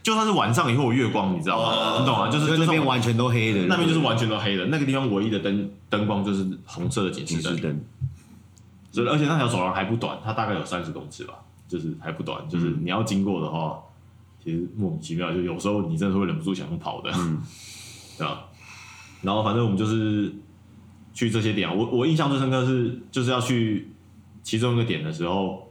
[0.06, 1.68] 就算是晚上也会有月光，你知道吗？
[1.68, 2.30] 哦你懂吗？
[2.30, 7.80] 就是就那边完完全都黑的，那边就是完全都黑的，那个地方唯一的灯灯光就是红色的警示灯。
[8.92, 11.34] 所以而且那条走廊还不短，它大概有三十公尺吧，
[11.66, 13.80] 就是还不短，就是你要经过的话，
[14.44, 17.42] 其实莫名其妙，就有时候你真的是会忍不住想要跑的，嗯
[18.16, 18.44] 对吧？
[19.22, 20.32] 然后反正我们就是
[21.12, 23.90] 去这些点啊，我我印象最深刻是就是要去
[24.44, 25.68] 其中一个点的时候，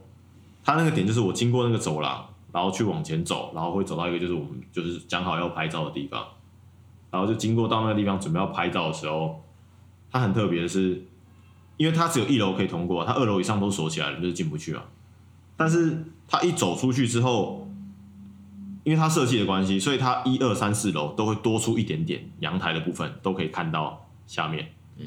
[0.62, 2.25] 它那个点就是我经过那个走廊，
[2.56, 6.24] 然后去往前走，然后会走到一个就是我们就是讲好要拍照的地方，
[7.10, 9.44] 然后就经过到那个地方准备要拍照的时候，
[10.10, 11.04] 它很特别的是，
[11.76, 14.82] 因为它只有一楼可以通过，它二楼以上都锁起来了，就是进不去啊。
[15.54, 17.68] 但是它一走出去之后，
[18.84, 24.66] 因为它设计的关系，所以它一二三四楼都会多出一点点阳台的部分，都可以看到下面。
[24.96, 25.04] 嗯，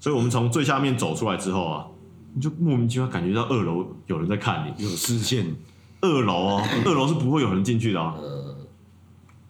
[0.00, 1.86] 所以我们从最下面走出来之后啊，
[2.34, 5.46] 你就莫名其妙感觉到二楼有人在看你，有视线。
[6.02, 8.14] 二楼哦，二楼是不会有人进去的哦。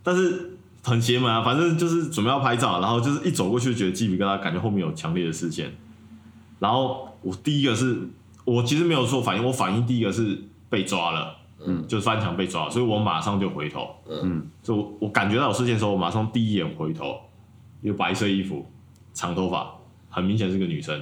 [0.04, 5.72] 但是很邪门啊，反正就是准备要拍照，然后就是一走过去就觉得鸡皮疙瘩，感觉后面有强烈的视线。
[6.58, 8.08] 然后我第一个是，
[8.44, 17.18] 我其实没有做反应，我反应第一个是被抓了，嗯，就是翻墙被抓了，所以我马上就回头，嗯，所以我我感觉到有视线的时候，我马上第一眼回头，
[17.80, 18.66] 有白色衣服，
[19.14, 19.72] 长头发，
[20.10, 21.00] 很明显是个女生，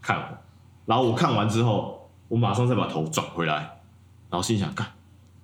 [0.00, 0.38] 看我，
[0.86, 3.81] 然后我看完之后，我马上再把头转回来。
[4.32, 4.86] 然后心想，看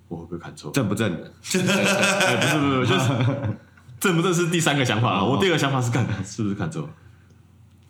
[0.09, 0.71] 我会不会看错？
[0.73, 1.13] 正不正？
[1.13, 3.13] 哎，不是不是，就是
[4.01, 5.23] 正不正是第三个想法。
[5.23, 6.89] 我第二个想法是看是不是看错？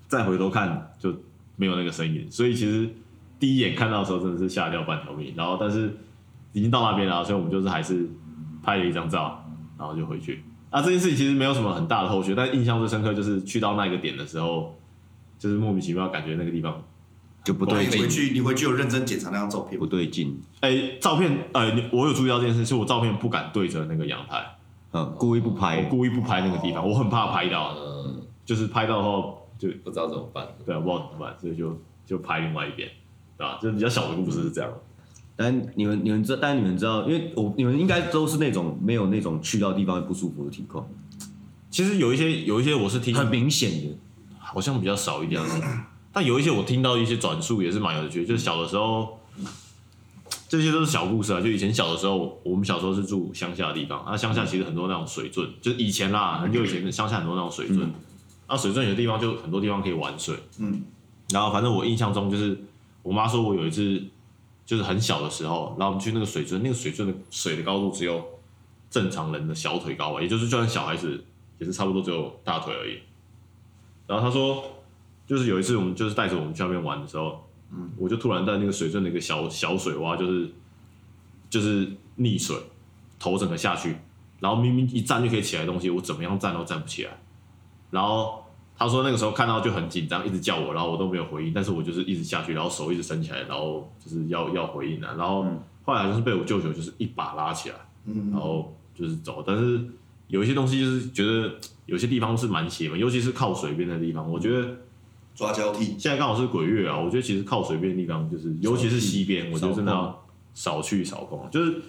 [0.08, 1.14] 再回头看就
[1.54, 2.26] 没有那个声音。
[2.28, 2.90] 所以其实
[3.38, 5.32] 第一眼看到的时候真的是吓掉半条命。
[5.36, 5.96] 然后但是
[6.52, 8.04] 已经到那边了，所以我们就是还是
[8.60, 10.42] 拍了一张照，然后就回去。
[10.70, 14.76] 啊，这件事情其实没有什么很大的后续，但印象最深刻就是去到那个点的时候，
[15.38, 16.82] 就是莫名其妙感觉那个地方。
[17.44, 17.98] 就不对劲。
[17.98, 19.78] 你回去，你回去有认真检查那张照片？
[19.78, 20.40] 不对劲。
[20.60, 24.44] 哎、欸，照片，呃，我有注意到这件事，是我照片不敢对着那个阳台，
[24.92, 32.88] 嗯，故意不拍，我故意不拍那个地方，哦、我很怕拍到，嗯，就是拍到后就不知道怎么办，对啊，不知道怎么办，所以就就拍另外一边，
[33.36, 33.58] 对吧？
[33.62, 34.70] 就比较小的故事是这样。
[35.36, 40.84] 但你们你们知道，但你们知道，因为我你们应该都是那种没有那种去到地方会不舒服的情况。
[41.70, 43.96] 其实有一些有一些我是听很明显的，
[44.38, 45.40] 好像比较少一点。
[46.18, 49.20] 但有一些我听到一些转述也是蛮有趣，就是小的时候，
[50.48, 51.40] 这些都是小故事啊。
[51.40, 57.94] 就以前小的时候，我们小时候是住乡下的地方，啊，乡下其实很多那种水圳，就是以前啦，很久以前乡下很多那种水圳，嗯、
[58.48, 60.82] 啊，水圳有的地方就很多地方可以玩水，嗯，
[61.30, 62.60] 然后反正我印象中就是
[63.04, 64.02] 我妈说我有一次
[64.66, 68.20] 就是很小的时候，然后我们去那个水圳，那个水圳的水的高度只有
[68.90, 71.24] 正常人的小腿高啊，也就是就算小孩子
[71.60, 72.98] 也是差不多只有大腿而已，
[74.08, 74.64] 然后她说。
[75.28, 80.50] 就是有一次，我们就是带着我们去那边玩的时候，嗯，我就突然在那个水镇的一个小小水洼，就是
[81.50, 81.86] 就是
[82.18, 82.56] 溺水，
[83.18, 83.94] 头整个下去，
[84.40, 87.10] 然后明明一站就可以起来的东西，我怎么样站都站不起来。
[87.90, 88.42] 然后
[88.74, 95.14] 他说那个时候看到就很紧张，一直叫我，然后我都没有回应，但是我就是一直下去，然后手一直伸起来，然后就是要要回应啊。
[95.18, 95.44] 然后
[95.84, 97.76] 后来就是被我舅舅就是一把拉起来，
[98.06, 99.44] 嗯，然后就是走。
[99.46, 99.84] 但是
[100.28, 101.54] 有一些东西就是觉得
[101.84, 104.74] 有些地方是蛮邪门，尤其是靠水边的地方，我觉得。
[105.38, 106.98] 抓交替，现在刚好是鬼月啊！
[106.98, 111.48] 我觉得其实靠水边的地方，就是尤其是西边，我觉得真的要少去少碰。
[111.48, 111.80] 就是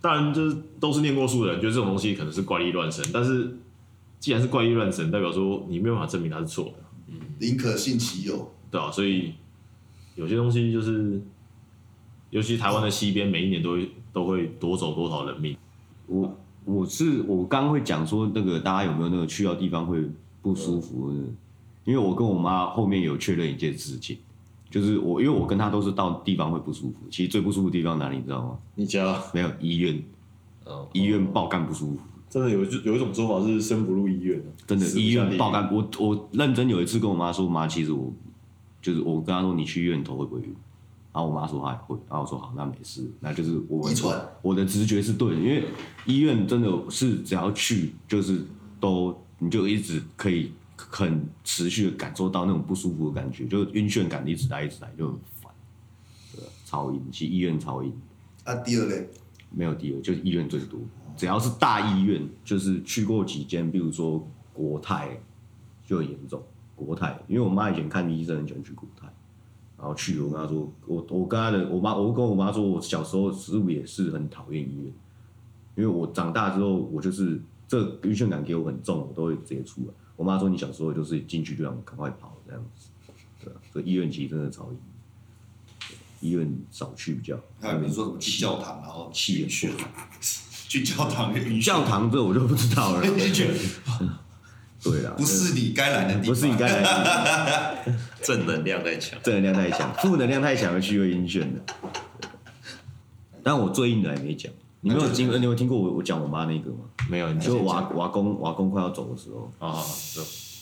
[0.00, 3.04] 当然，就是都是念过书的人，觉得这种东西可能是怪力乱神。
[3.12, 3.54] 但是
[4.18, 6.72] 既然是怪力乱神，代表说你没有办法证明它是错的。
[7.08, 9.34] 嗯，宁可信其有，对啊，所以
[10.14, 11.20] 有些东西就是，
[12.30, 15.54] 尤其台湾的西边，每一年都会都会夺走多少人命。
[16.06, 16.34] 我
[16.64, 20.02] 我是我刚刚会讲说，那个大家有没有那个去到地方会
[20.40, 21.18] 不舒服的？
[21.86, 24.18] 因为我跟我妈后面有确认一件事情，
[24.68, 28.58] 就是我因为我跟她都是到地方会不舒服，其实最不舒服的地方哪里你知道吗？
[28.74, 30.02] 你家没有医院，
[30.64, 35.72] 哦，医院爆肝不舒服，真的有有一种说法是生不入医院，真的医院爆肝。
[35.72, 38.12] 我我认真有一次跟我妈说，妈，其实我
[38.82, 40.54] 就是我跟她说，你去医院头会不会晕？
[41.12, 43.88] 然后我妈说她也会，然后我说好，那没事，那就是我
[44.42, 45.62] 我的直觉是对的，因为
[46.04, 48.44] 医院真的是只要去就是
[48.80, 50.50] 都你就一直可以。
[50.76, 55.52] 很持续的感受到那种不舒服的感觉，就晕眩感一直来一直来，就很烦。
[56.34, 57.92] 对，超晕，去医院超晕。
[58.44, 59.08] 啊，第二类
[59.50, 60.78] 没有第二，就是医院最多。
[61.16, 65.18] 只要是大医院，就是去过几间，比如说国泰，
[65.86, 66.42] 就很严重。
[66.74, 69.06] 国泰，因为我妈以前看医生很喜欢去国泰，
[69.78, 74.92] 然后去我跟她说，我我跟她的我妈，我跟我妈说，我小时候是不是也是很讨厌医院？
[75.74, 79.94] 因为我长大之后，我就是这晕眩感给我很重，我都会直接出来。
[80.16, 82.88] 我妈说：“你小时候就是进去就让赶快跑这样子，
[83.44, 87.38] 对啊，所以医院其实真的超医，医院少去比较。
[87.60, 89.70] 还有人说什么去教堂，然后气晕眩，
[90.68, 91.64] 去教堂晕眩。
[91.64, 93.02] 教堂这我就不知道了。
[94.82, 97.92] 对啦，不是你该来的地方，不是你该来的地。
[98.22, 101.60] 正能量太强，正能量太强，负能量太强，去会晕眩的。
[103.42, 104.50] 但我最硬的还没讲。”
[104.86, 105.40] 你没有听？
[105.40, 106.78] 你有听过我我讲我妈那个吗？
[107.10, 107.34] 没有。
[107.34, 109.82] 就我阿公，我阿公快要走的时候啊，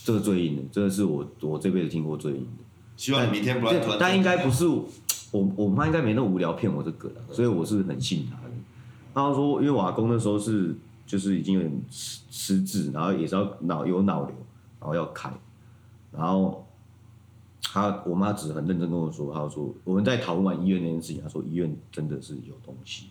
[0.03, 2.65] 这个最硬的，这个是我我这辈子听过最硬的。
[2.97, 3.99] 希望你明天不要。
[3.99, 4.89] 但应该不是，我
[5.31, 8.55] 我我妈应该没那么无聊骗我这个了，所以我是很信她的。
[9.13, 10.75] 她说，因为瓦工那时候是
[11.07, 14.35] 就是已经有点失失智，然后也是要脑有脑瘤，
[14.81, 15.31] 然后要开，
[16.11, 16.67] 然后
[17.63, 23.09] 她我妈只很认真跟我说，她说我们在讨论完医院那件事情，她说医院真的是有东西，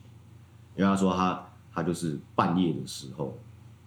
[0.75, 3.37] 因为他说他他就是半夜的时候，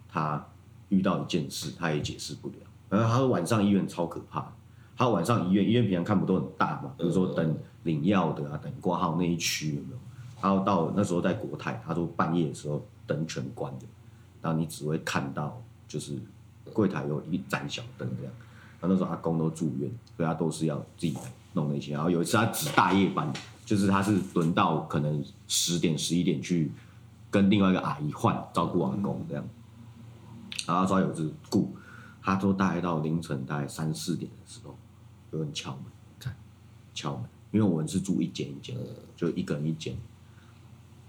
[0.09, 0.45] 他
[0.89, 2.55] 遇到一件事，他也解释不了。
[2.89, 4.53] 然后他说晚上医院超可怕，
[4.97, 9.99] 他晚上医院医院平常看不都很大嘛，比如说等领药的啊，等挂号那一区有没有？
[10.41, 13.87] 然后到那时候在国泰，他说半夜的时候灯全关的，
[14.41, 16.13] 然后你只会看到就是
[16.73, 18.33] 柜台有一盏小灯这样。
[18.79, 21.23] 然后那时候阿公都住院，所以他都是要自己来
[21.55, 21.95] 弄那些。
[21.95, 23.33] 然后有一次他值大夜班，
[23.67, 26.71] 就是他是轮到可能十点十一点去
[27.31, 29.45] 跟另外一个阿姨换照顾阿公这样。
[30.67, 31.75] 然后他说有只顾，
[32.23, 34.77] 他说大概到凌晨大概三四点的时候，
[35.33, 35.81] 有人敲门，
[36.19, 36.35] 看
[36.95, 38.87] 敲门，因为我们是住一间一间的，
[39.17, 39.97] 就一个人一间。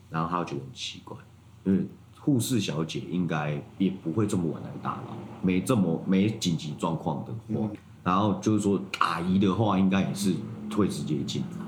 [0.10, 1.16] 然后他觉得很奇怪，
[1.64, 1.86] 因为
[2.20, 7.70] 护士小姐应该也不会这么晚来打扰，没这么没紧急状况的话，
[8.04, 10.34] 然后就是说阿姨的话应该也是
[10.76, 11.67] 会直接进来。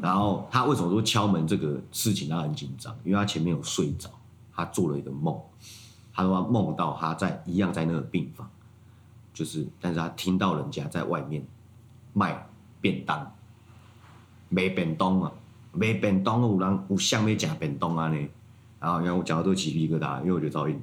[0.00, 2.94] 然后他为什么说敲门这个事情他很紧张？
[3.04, 4.10] 因为他前面有睡着，
[4.54, 5.38] 他做了一个梦，
[6.12, 8.48] 他说他梦到他在一样在那个病房，
[9.32, 11.44] 就是但是他听到人家在外面
[12.12, 12.46] 卖
[12.80, 13.34] 便当，
[14.48, 15.32] 卖便当啊。
[15.70, 18.28] 卖便当有人有想要吃便当啊呢，
[18.80, 20.80] 然后因为我讲到这个起鸡皮疙瘩，因为我觉得噪音，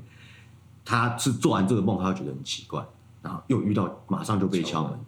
[0.85, 2.85] 他是做完这个梦，他会觉得很奇怪，
[3.21, 4.99] 然后又遇到马上就被敲门。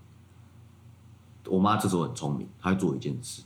[1.46, 3.44] 我妈这时候很聪明，她会做一件事，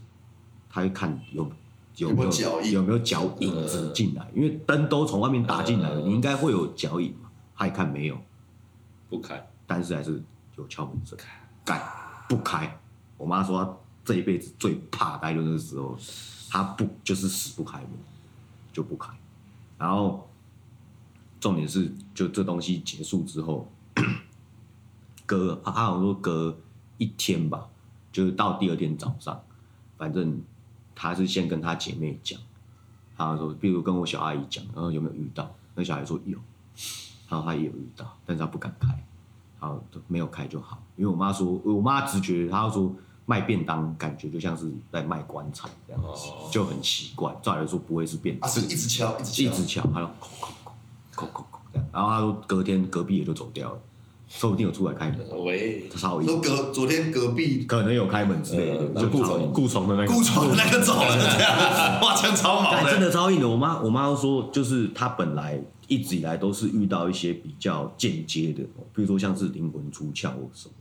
[0.71, 1.51] 她会看有
[1.97, 7.29] 有没有脚印，有没有脚影子进来，因为灯都从外面打进来了，你应该会有脚印嘛。
[7.55, 8.17] 他一看没有，
[9.09, 10.23] 不开，但是还是
[10.57, 11.17] 有敲门声，
[11.63, 11.81] 干
[12.27, 12.79] 不开。
[13.17, 15.97] 我妈说她这一辈子最怕待的那个时候。
[16.53, 17.91] 她不就是死不开门，
[18.73, 19.09] 就不开。
[19.77, 20.29] 然后
[21.39, 23.71] 重点是，就这东西结束之后，
[25.25, 26.57] 隔他好像说隔
[26.97, 27.69] 一天吧，
[28.11, 29.41] 就是到第二天早上，
[29.97, 30.41] 反正
[31.01, 32.39] 他是先跟他姐妹讲，
[33.17, 35.51] 他说，比如跟我小阿姨讲，然后有没有遇到？
[35.73, 36.37] 那小孩说有，
[37.27, 38.89] 然后他也有遇到，但是他不敢开，
[39.59, 40.81] 然后没有开就好。
[40.95, 42.93] 因为我妈说，我妈直觉，她说。
[43.27, 47.33] 卖便当感觉就像是在卖棺材这样子，就很奇怪。
[47.41, 50.49] 照理来说不会是便当，是一直敲，一直敲，一直敲，他说叩
[51.15, 51.87] 叩叩叩叩这样。
[51.93, 53.79] 然后他说隔天隔壁也就走掉了，
[54.33, 55.43] 说不定有出来开门。
[55.43, 56.31] 喂，超意思。
[56.31, 62.35] 说隔昨天隔壁可能有开门之类的，就顾从顾从的那个顾从的那个走了这样。
[62.35, 63.47] 超真的超硬的。
[63.47, 68.63] 我妈我妈都说，就是她本来一直以来都是遇到一些比较间接的，
[68.93, 70.75] 比如说像是灵魂出窍或什么。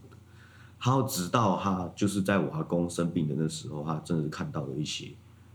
[0.82, 5.09] 然后直到她就是在我阿公生病的那时候，她真的是看到了一些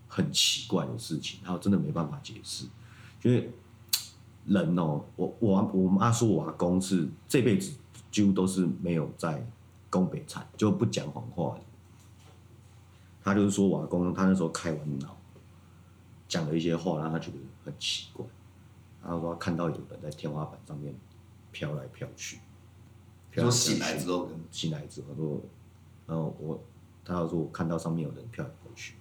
[0.08, 2.66] 很奇怪的事情，然后真的没办法解释。
[3.24, 3.50] 因为
[4.46, 7.72] 人哦，我我我妈说我阿公是这辈子
[8.16, 9.46] 几乎都是没有在
[9.92, 11.60] 讲白菜，就不讲谎话。
[13.22, 15.18] 他就是说我阿公他那时候开完脑，
[16.26, 18.26] 讲了一些话，让他觉得很奇怪。
[19.04, 20.96] 然后说他看到有人在天花板上面
[21.52, 22.40] 飘来飘去。
[23.34, 25.42] 就醒来之后，醒来之后说，
[26.08, 26.58] 然后我，
[27.04, 28.96] 他要说我看到上面有人飘来飘去，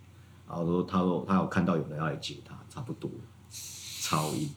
[0.48, 3.08] 然后说他说他有看到有人要来接他，差不多，
[3.48, 4.50] 超硬，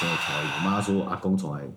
[0.00, 0.48] 真的超硬。
[0.56, 1.68] 我妈说阿公从来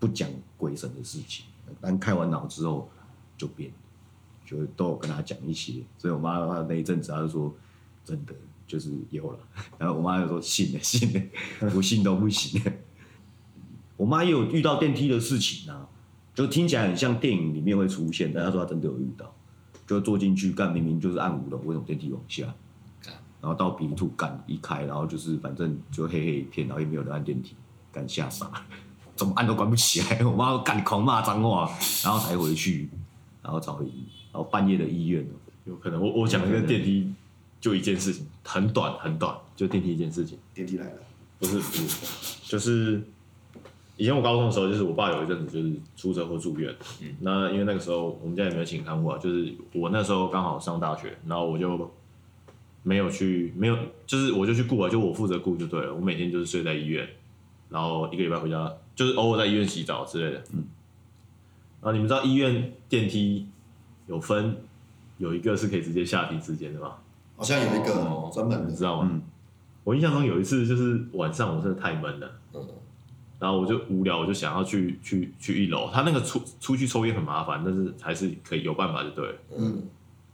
[0.00, 1.46] 不讲鬼神的事情，
[1.80, 2.90] 但开完脑之后
[3.36, 3.70] 就变，
[4.44, 7.54] 就都有跟他讲一些，所以我妈她那一阵子她就说
[8.04, 8.34] 真的
[8.66, 9.38] 就是有了，
[9.78, 12.60] 然后我妈就说信了信了， 不信都不行。
[13.96, 15.88] 我妈也有遇到电梯的事情啊。
[16.32, 19.34] 就听起来很像电影里面会出现，但她说她真的有遇到，
[19.86, 22.46] 就坐进去干，明明就是按五楼，为什么电梯往下？
[23.42, 27.56] 然后到 B two 干一开，然后就是反正就黑黑一片，然后也没有人按电梯，
[27.90, 28.64] 干吓傻，
[29.20, 30.18] 怎么按都关不起来。
[30.24, 31.70] 我妈干狂骂脏话，
[32.02, 32.88] 然后才回去，
[33.42, 33.84] 然后找回，
[34.32, 35.22] 然后半夜的医院，
[35.66, 37.12] 有可能我我讲一个电梯
[37.60, 40.98] 就一件事情，很短很短，就电梯一件事情，电梯来了，
[41.38, 43.02] 不是不是，就是。
[43.96, 51.90] 以前我高中的时候，就是我爸有一阵子就是出车祸住院，嗯，那因为那个时候我们家也没有请看护啊，就是我那时候刚好上大学，然后我就
[52.82, 57.06] 没有去，没有，就是我就去顾啊，就我负责顾就对了，我每天就是睡在医院，
[57.70, 60.64] 然后一个礼拜回家，就是偶尔在医院洗澡之类的，嗯，
[61.80, 63.48] 然后你们知道医院电梯
[64.06, 64.56] 有分，
[65.18, 66.96] 有一个是可以直接下梯之间的吗？
[67.36, 69.08] 好像有一个专门的，你知道吗？
[69.10, 69.22] 嗯，
[69.84, 72.68] 我印象中有一次就是晚上我真的太闷了，嗯。
[73.38, 75.90] 然后我就无聊，我就想要去去去一楼。
[75.90, 79.82] 他那个出出去抽烟很麻烦，但是还是可以有办法就对了，嗯，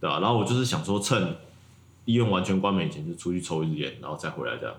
[0.01, 0.19] 对吧？
[0.19, 1.37] 然后我就是想说趁
[2.05, 4.75] 医院完全关门以前就出去抽一支烟，然后再回来这样。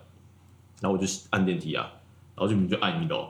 [0.82, 1.89] 然后我就按电梯啊，
[2.38, 3.29] 然后就你就按一楼，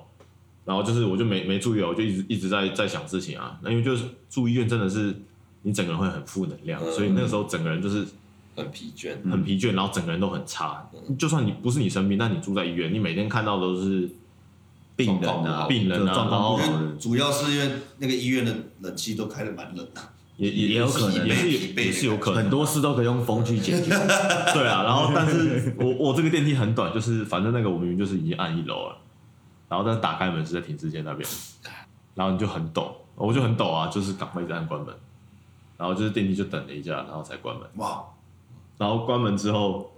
[0.65, 3.57] 然后就是我就没没注意，我就一直一直在在想事情啊。
[3.63, 5.15] 那因为就是住医院真的是
[5.61, 8.05] 你整个人会很负能量，嗯所以那个时候整个人就是
[8.55, 10.85] 很疲倦，很疲倦，然后整个人都很差。
[11.17, 14.09] 就算你不是你生病，但你住在医院，你每天看到的都是
[14.97, 20.01] 病人状况不啊，好病人啊状况不好的为主要是因为那个医院的冷气都开的蛮冷的，
[20.37, 21.27] 也也也有可能。
[21.27, 22.41] 也是也是有可能。
[22.41, 23.89] 很多事都可以用风去解决。
[24.53, 28.97] 对啊，然后 但是我我这个电梯很短，就是反正那个我明明就是已经按一楼了，
[29.69, 31.27] 然后但是打开门是在停尸间那边，
[32.15, 34.93] 然后你就很抖，我就很抖啊，就是赶快一直按关门，
[35.77, 38.03] 然后就是电梯就等了一下，然后才关门，哇，
[38.77, 39.91] 然后关门之后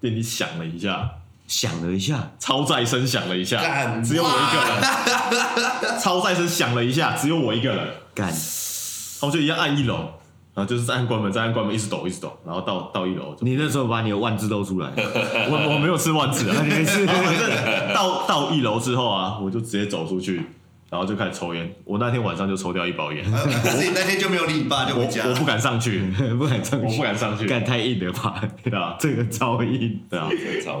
[0.00, 1.10] 电梯响了一下，
[1.46, 4.58] 响了一下，超载声响了一下，只有我一个
[5.90, 8.32] 人，超载声响了一下，只有我一个人，干，
[9.20, 9.94] 然后就一样按一楼，
[10.54, 20.36] 然后就是再按关门，再按关门，一直抖一直抖，然后到到一楼你那时候把你的万字露出来， 我我没有吃万字啊，你没吃反正到 到一楼之后啊，我就直接走出去，
[20.90, 21.74] 然后就开始抽烟。
[21.84, 25.26] 我那天晚上就抽掉一包烟，可是你那天就没有理你爸，就我回家。
[25.26, 26.00] 我不敢上去，
[26.38, 28.42] 不敢上去，我不敢上去，敢太硬了吧？
[28.62, 30.28] 对啊，这个超硬，对啊，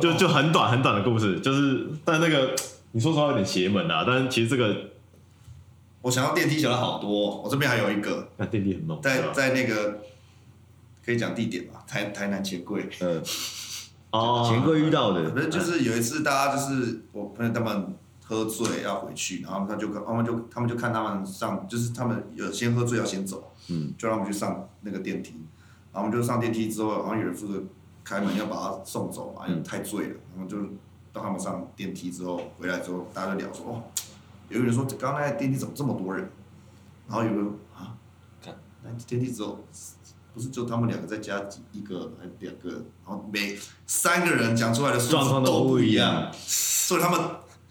[0.00, 2.50] 就就很短很短的故事，就是但那个
[2.92, 4.74] 你说实话有点邪门啊，但是其实这个
[6.06, 10.00] 我想要电梯想了好多，我这边还有一个，那电梯很猛，在在那个
[11.04, 12.88] 可以讲地点吧，台台南钱柜。
[13.00, 13.20] 呃，
[14.16, 17.92] 哦，钱柜遇到的反，正就是有一次，大家就是我朋友他们
[18.24, 25.34] 喝醉要回去，然后他就他们就他们就看他们上，就是他们有先喝醉要先走，嗯，就让我们去上那个电梯，
[25.92, 27.60] 然后我们就上电梯之后，好像有人负责
[28.04, 30.56] 开门要把他送走嘛，因为太醉了，然后就
[31.12, 33.82] 到他们上电梯之后回来之后，大家就聊说，哦，
[34.48, 36.30] 有个人说刚刚那台电梯怎么这么多人，
[37.08, 37.94] 然后有个人啊？
[38.44, 39.64] 看，那电梯只有。
[40.36, 41.42] 不是就他们两个再加
[41.72, 46.12] 一个还两个，然后每三个人讲出来的数字都都不一样。
[46.12, 47.18] 样，所以他们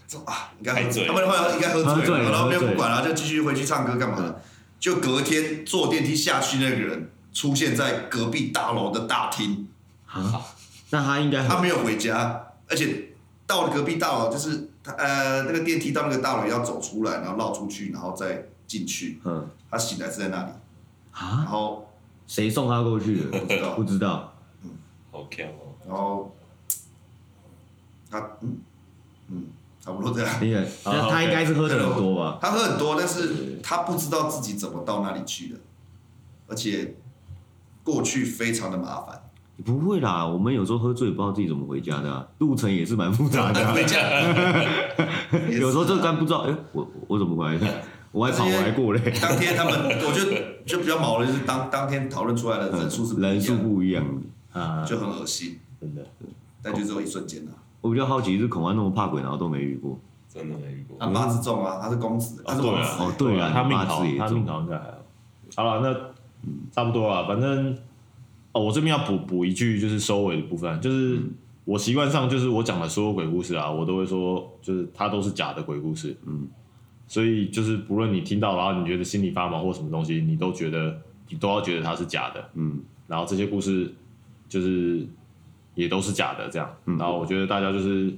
[0.08, 4.42] 说啊，应该喝醉他们的话应该喝醉了，然后没有不管了，就继续回去唱歌干嘛的。
[4.80, 9.68] 就隔天坐电梯下去那个人出现在隔壁大楼的大厅，
[10.08, 10.42] 啊，
[10.90, 13.10] 那他应该他没有回家，而且
[13.46, 19.20] 到了隔壁大楼，就是他呃那个电梯到那个大楼要走出来，然后绕出去，然后再进去。
[19.26, 20.52] 嗯他醒来是在那里
[21.12, 21.90] 啊，然啊，后
[22.28, 23.40] 谁送他过去的？
[23.40, 24.34] 不知道不知道，
[25.12, 26.36] 好强哦，然后
[28.10, 28.58] 他嗯
[29.30, 29.48] 嗯
[29.82, 30.30] 差不多这样。
[30.84, 32.38] 他应该是喝的很多吧？
[32.42, 35.60] 他喝很多，但是他不知道自己怎么到那里去的，
[36.48, 36.96] 而且
[37.84, 39.25] 过去非常的麻烦。
[39.64, 43.74] 不会啦，我们有时候喝醉不知道自己怎么回家的啊，路程也是蛮复杂的啊。
[43.74, 43.98] 回家，
[45.50, 47.68] 有时候就刚不知道，哎，我我怎么回来的？
[48.12, 49.00] 我还跑回来过嘞。
[49.22, 54.06] 当天他们，我觉得就比较毛的，就是当当天讨论出来的人数是不一样人数不一样。
[54.54, 56.02] 啊，就很恶心，真的，
[56.62, 57.52] 但就只有一瞬间啊。
[57.82, 60.00] 我比较好奇是孔安那么怕鬼，然后都没遇过。
[60.34, 61.08] 真的没遇过他。
[61.08, 62.90] 八字重啊，他是公子，他是王子。
[63.04, 64.98] 哦对啊他命好他命好应该还好。
[65.58, 65.94] 好了，那
[66.74, 67.78] 差不多了，反正
[68.56, 71.20] 哦，我这边要补补一句，就是收尾的部分，就是
[71.66, 76.48] 我习惯上就是我讲的所有鬼故事啊，我都会说，就是它都是假的鬼故事，嗯，
[77.06, 80.98] 所以就是不论你听到，然后你觉得心里发毛或什么东西，你都觉得
[81.28, 83.94] 你都要觉得它是假的，嗯，然后这些故事
[84.48, 85.06] 就是
[85.74, 86.74] 也都是假的，这样。
[86.86, 88.16] 嗯然后我觉得大家就是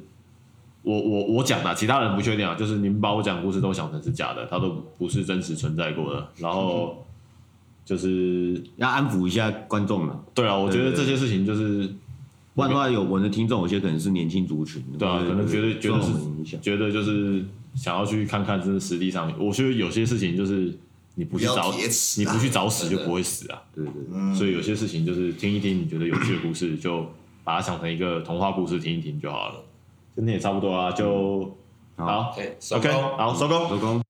[0.83, 4.69] 我我我讲的，其他人不确定啊，就是你们把我讲故事都想成是假的，它都
[4.99, 6.29] 不是真实存在过的。
[6.37, 7.03] 然后
[7.87, 11.89] 就是要安抚一下观众了，对啊，我觉得这些事情就是
[12.53, 16.61] 不然的话有我的听众有些可能是年轻族群，对啊，可能觉得觉受我得是们影响。
[16.61, 20.77] 觉得就是想要去看看，真的实际上，我觉得有些事情就是
[21.15, 23.61] 你不去不要找铁齿啊你不去找死就不会死啊。
[23.73, 27.05] 对对，嗯所以有些事情就是听一听，你觉得有趣的故事，就
[27.45, 29.63] 把它想成一个童话故事听一听就好了。
[30.13, 31.55] 今天也差不多啊，就
[31.95, 33.69] 好好哎，收，OK，工好，收工。
[33.69, 34.06] 收工。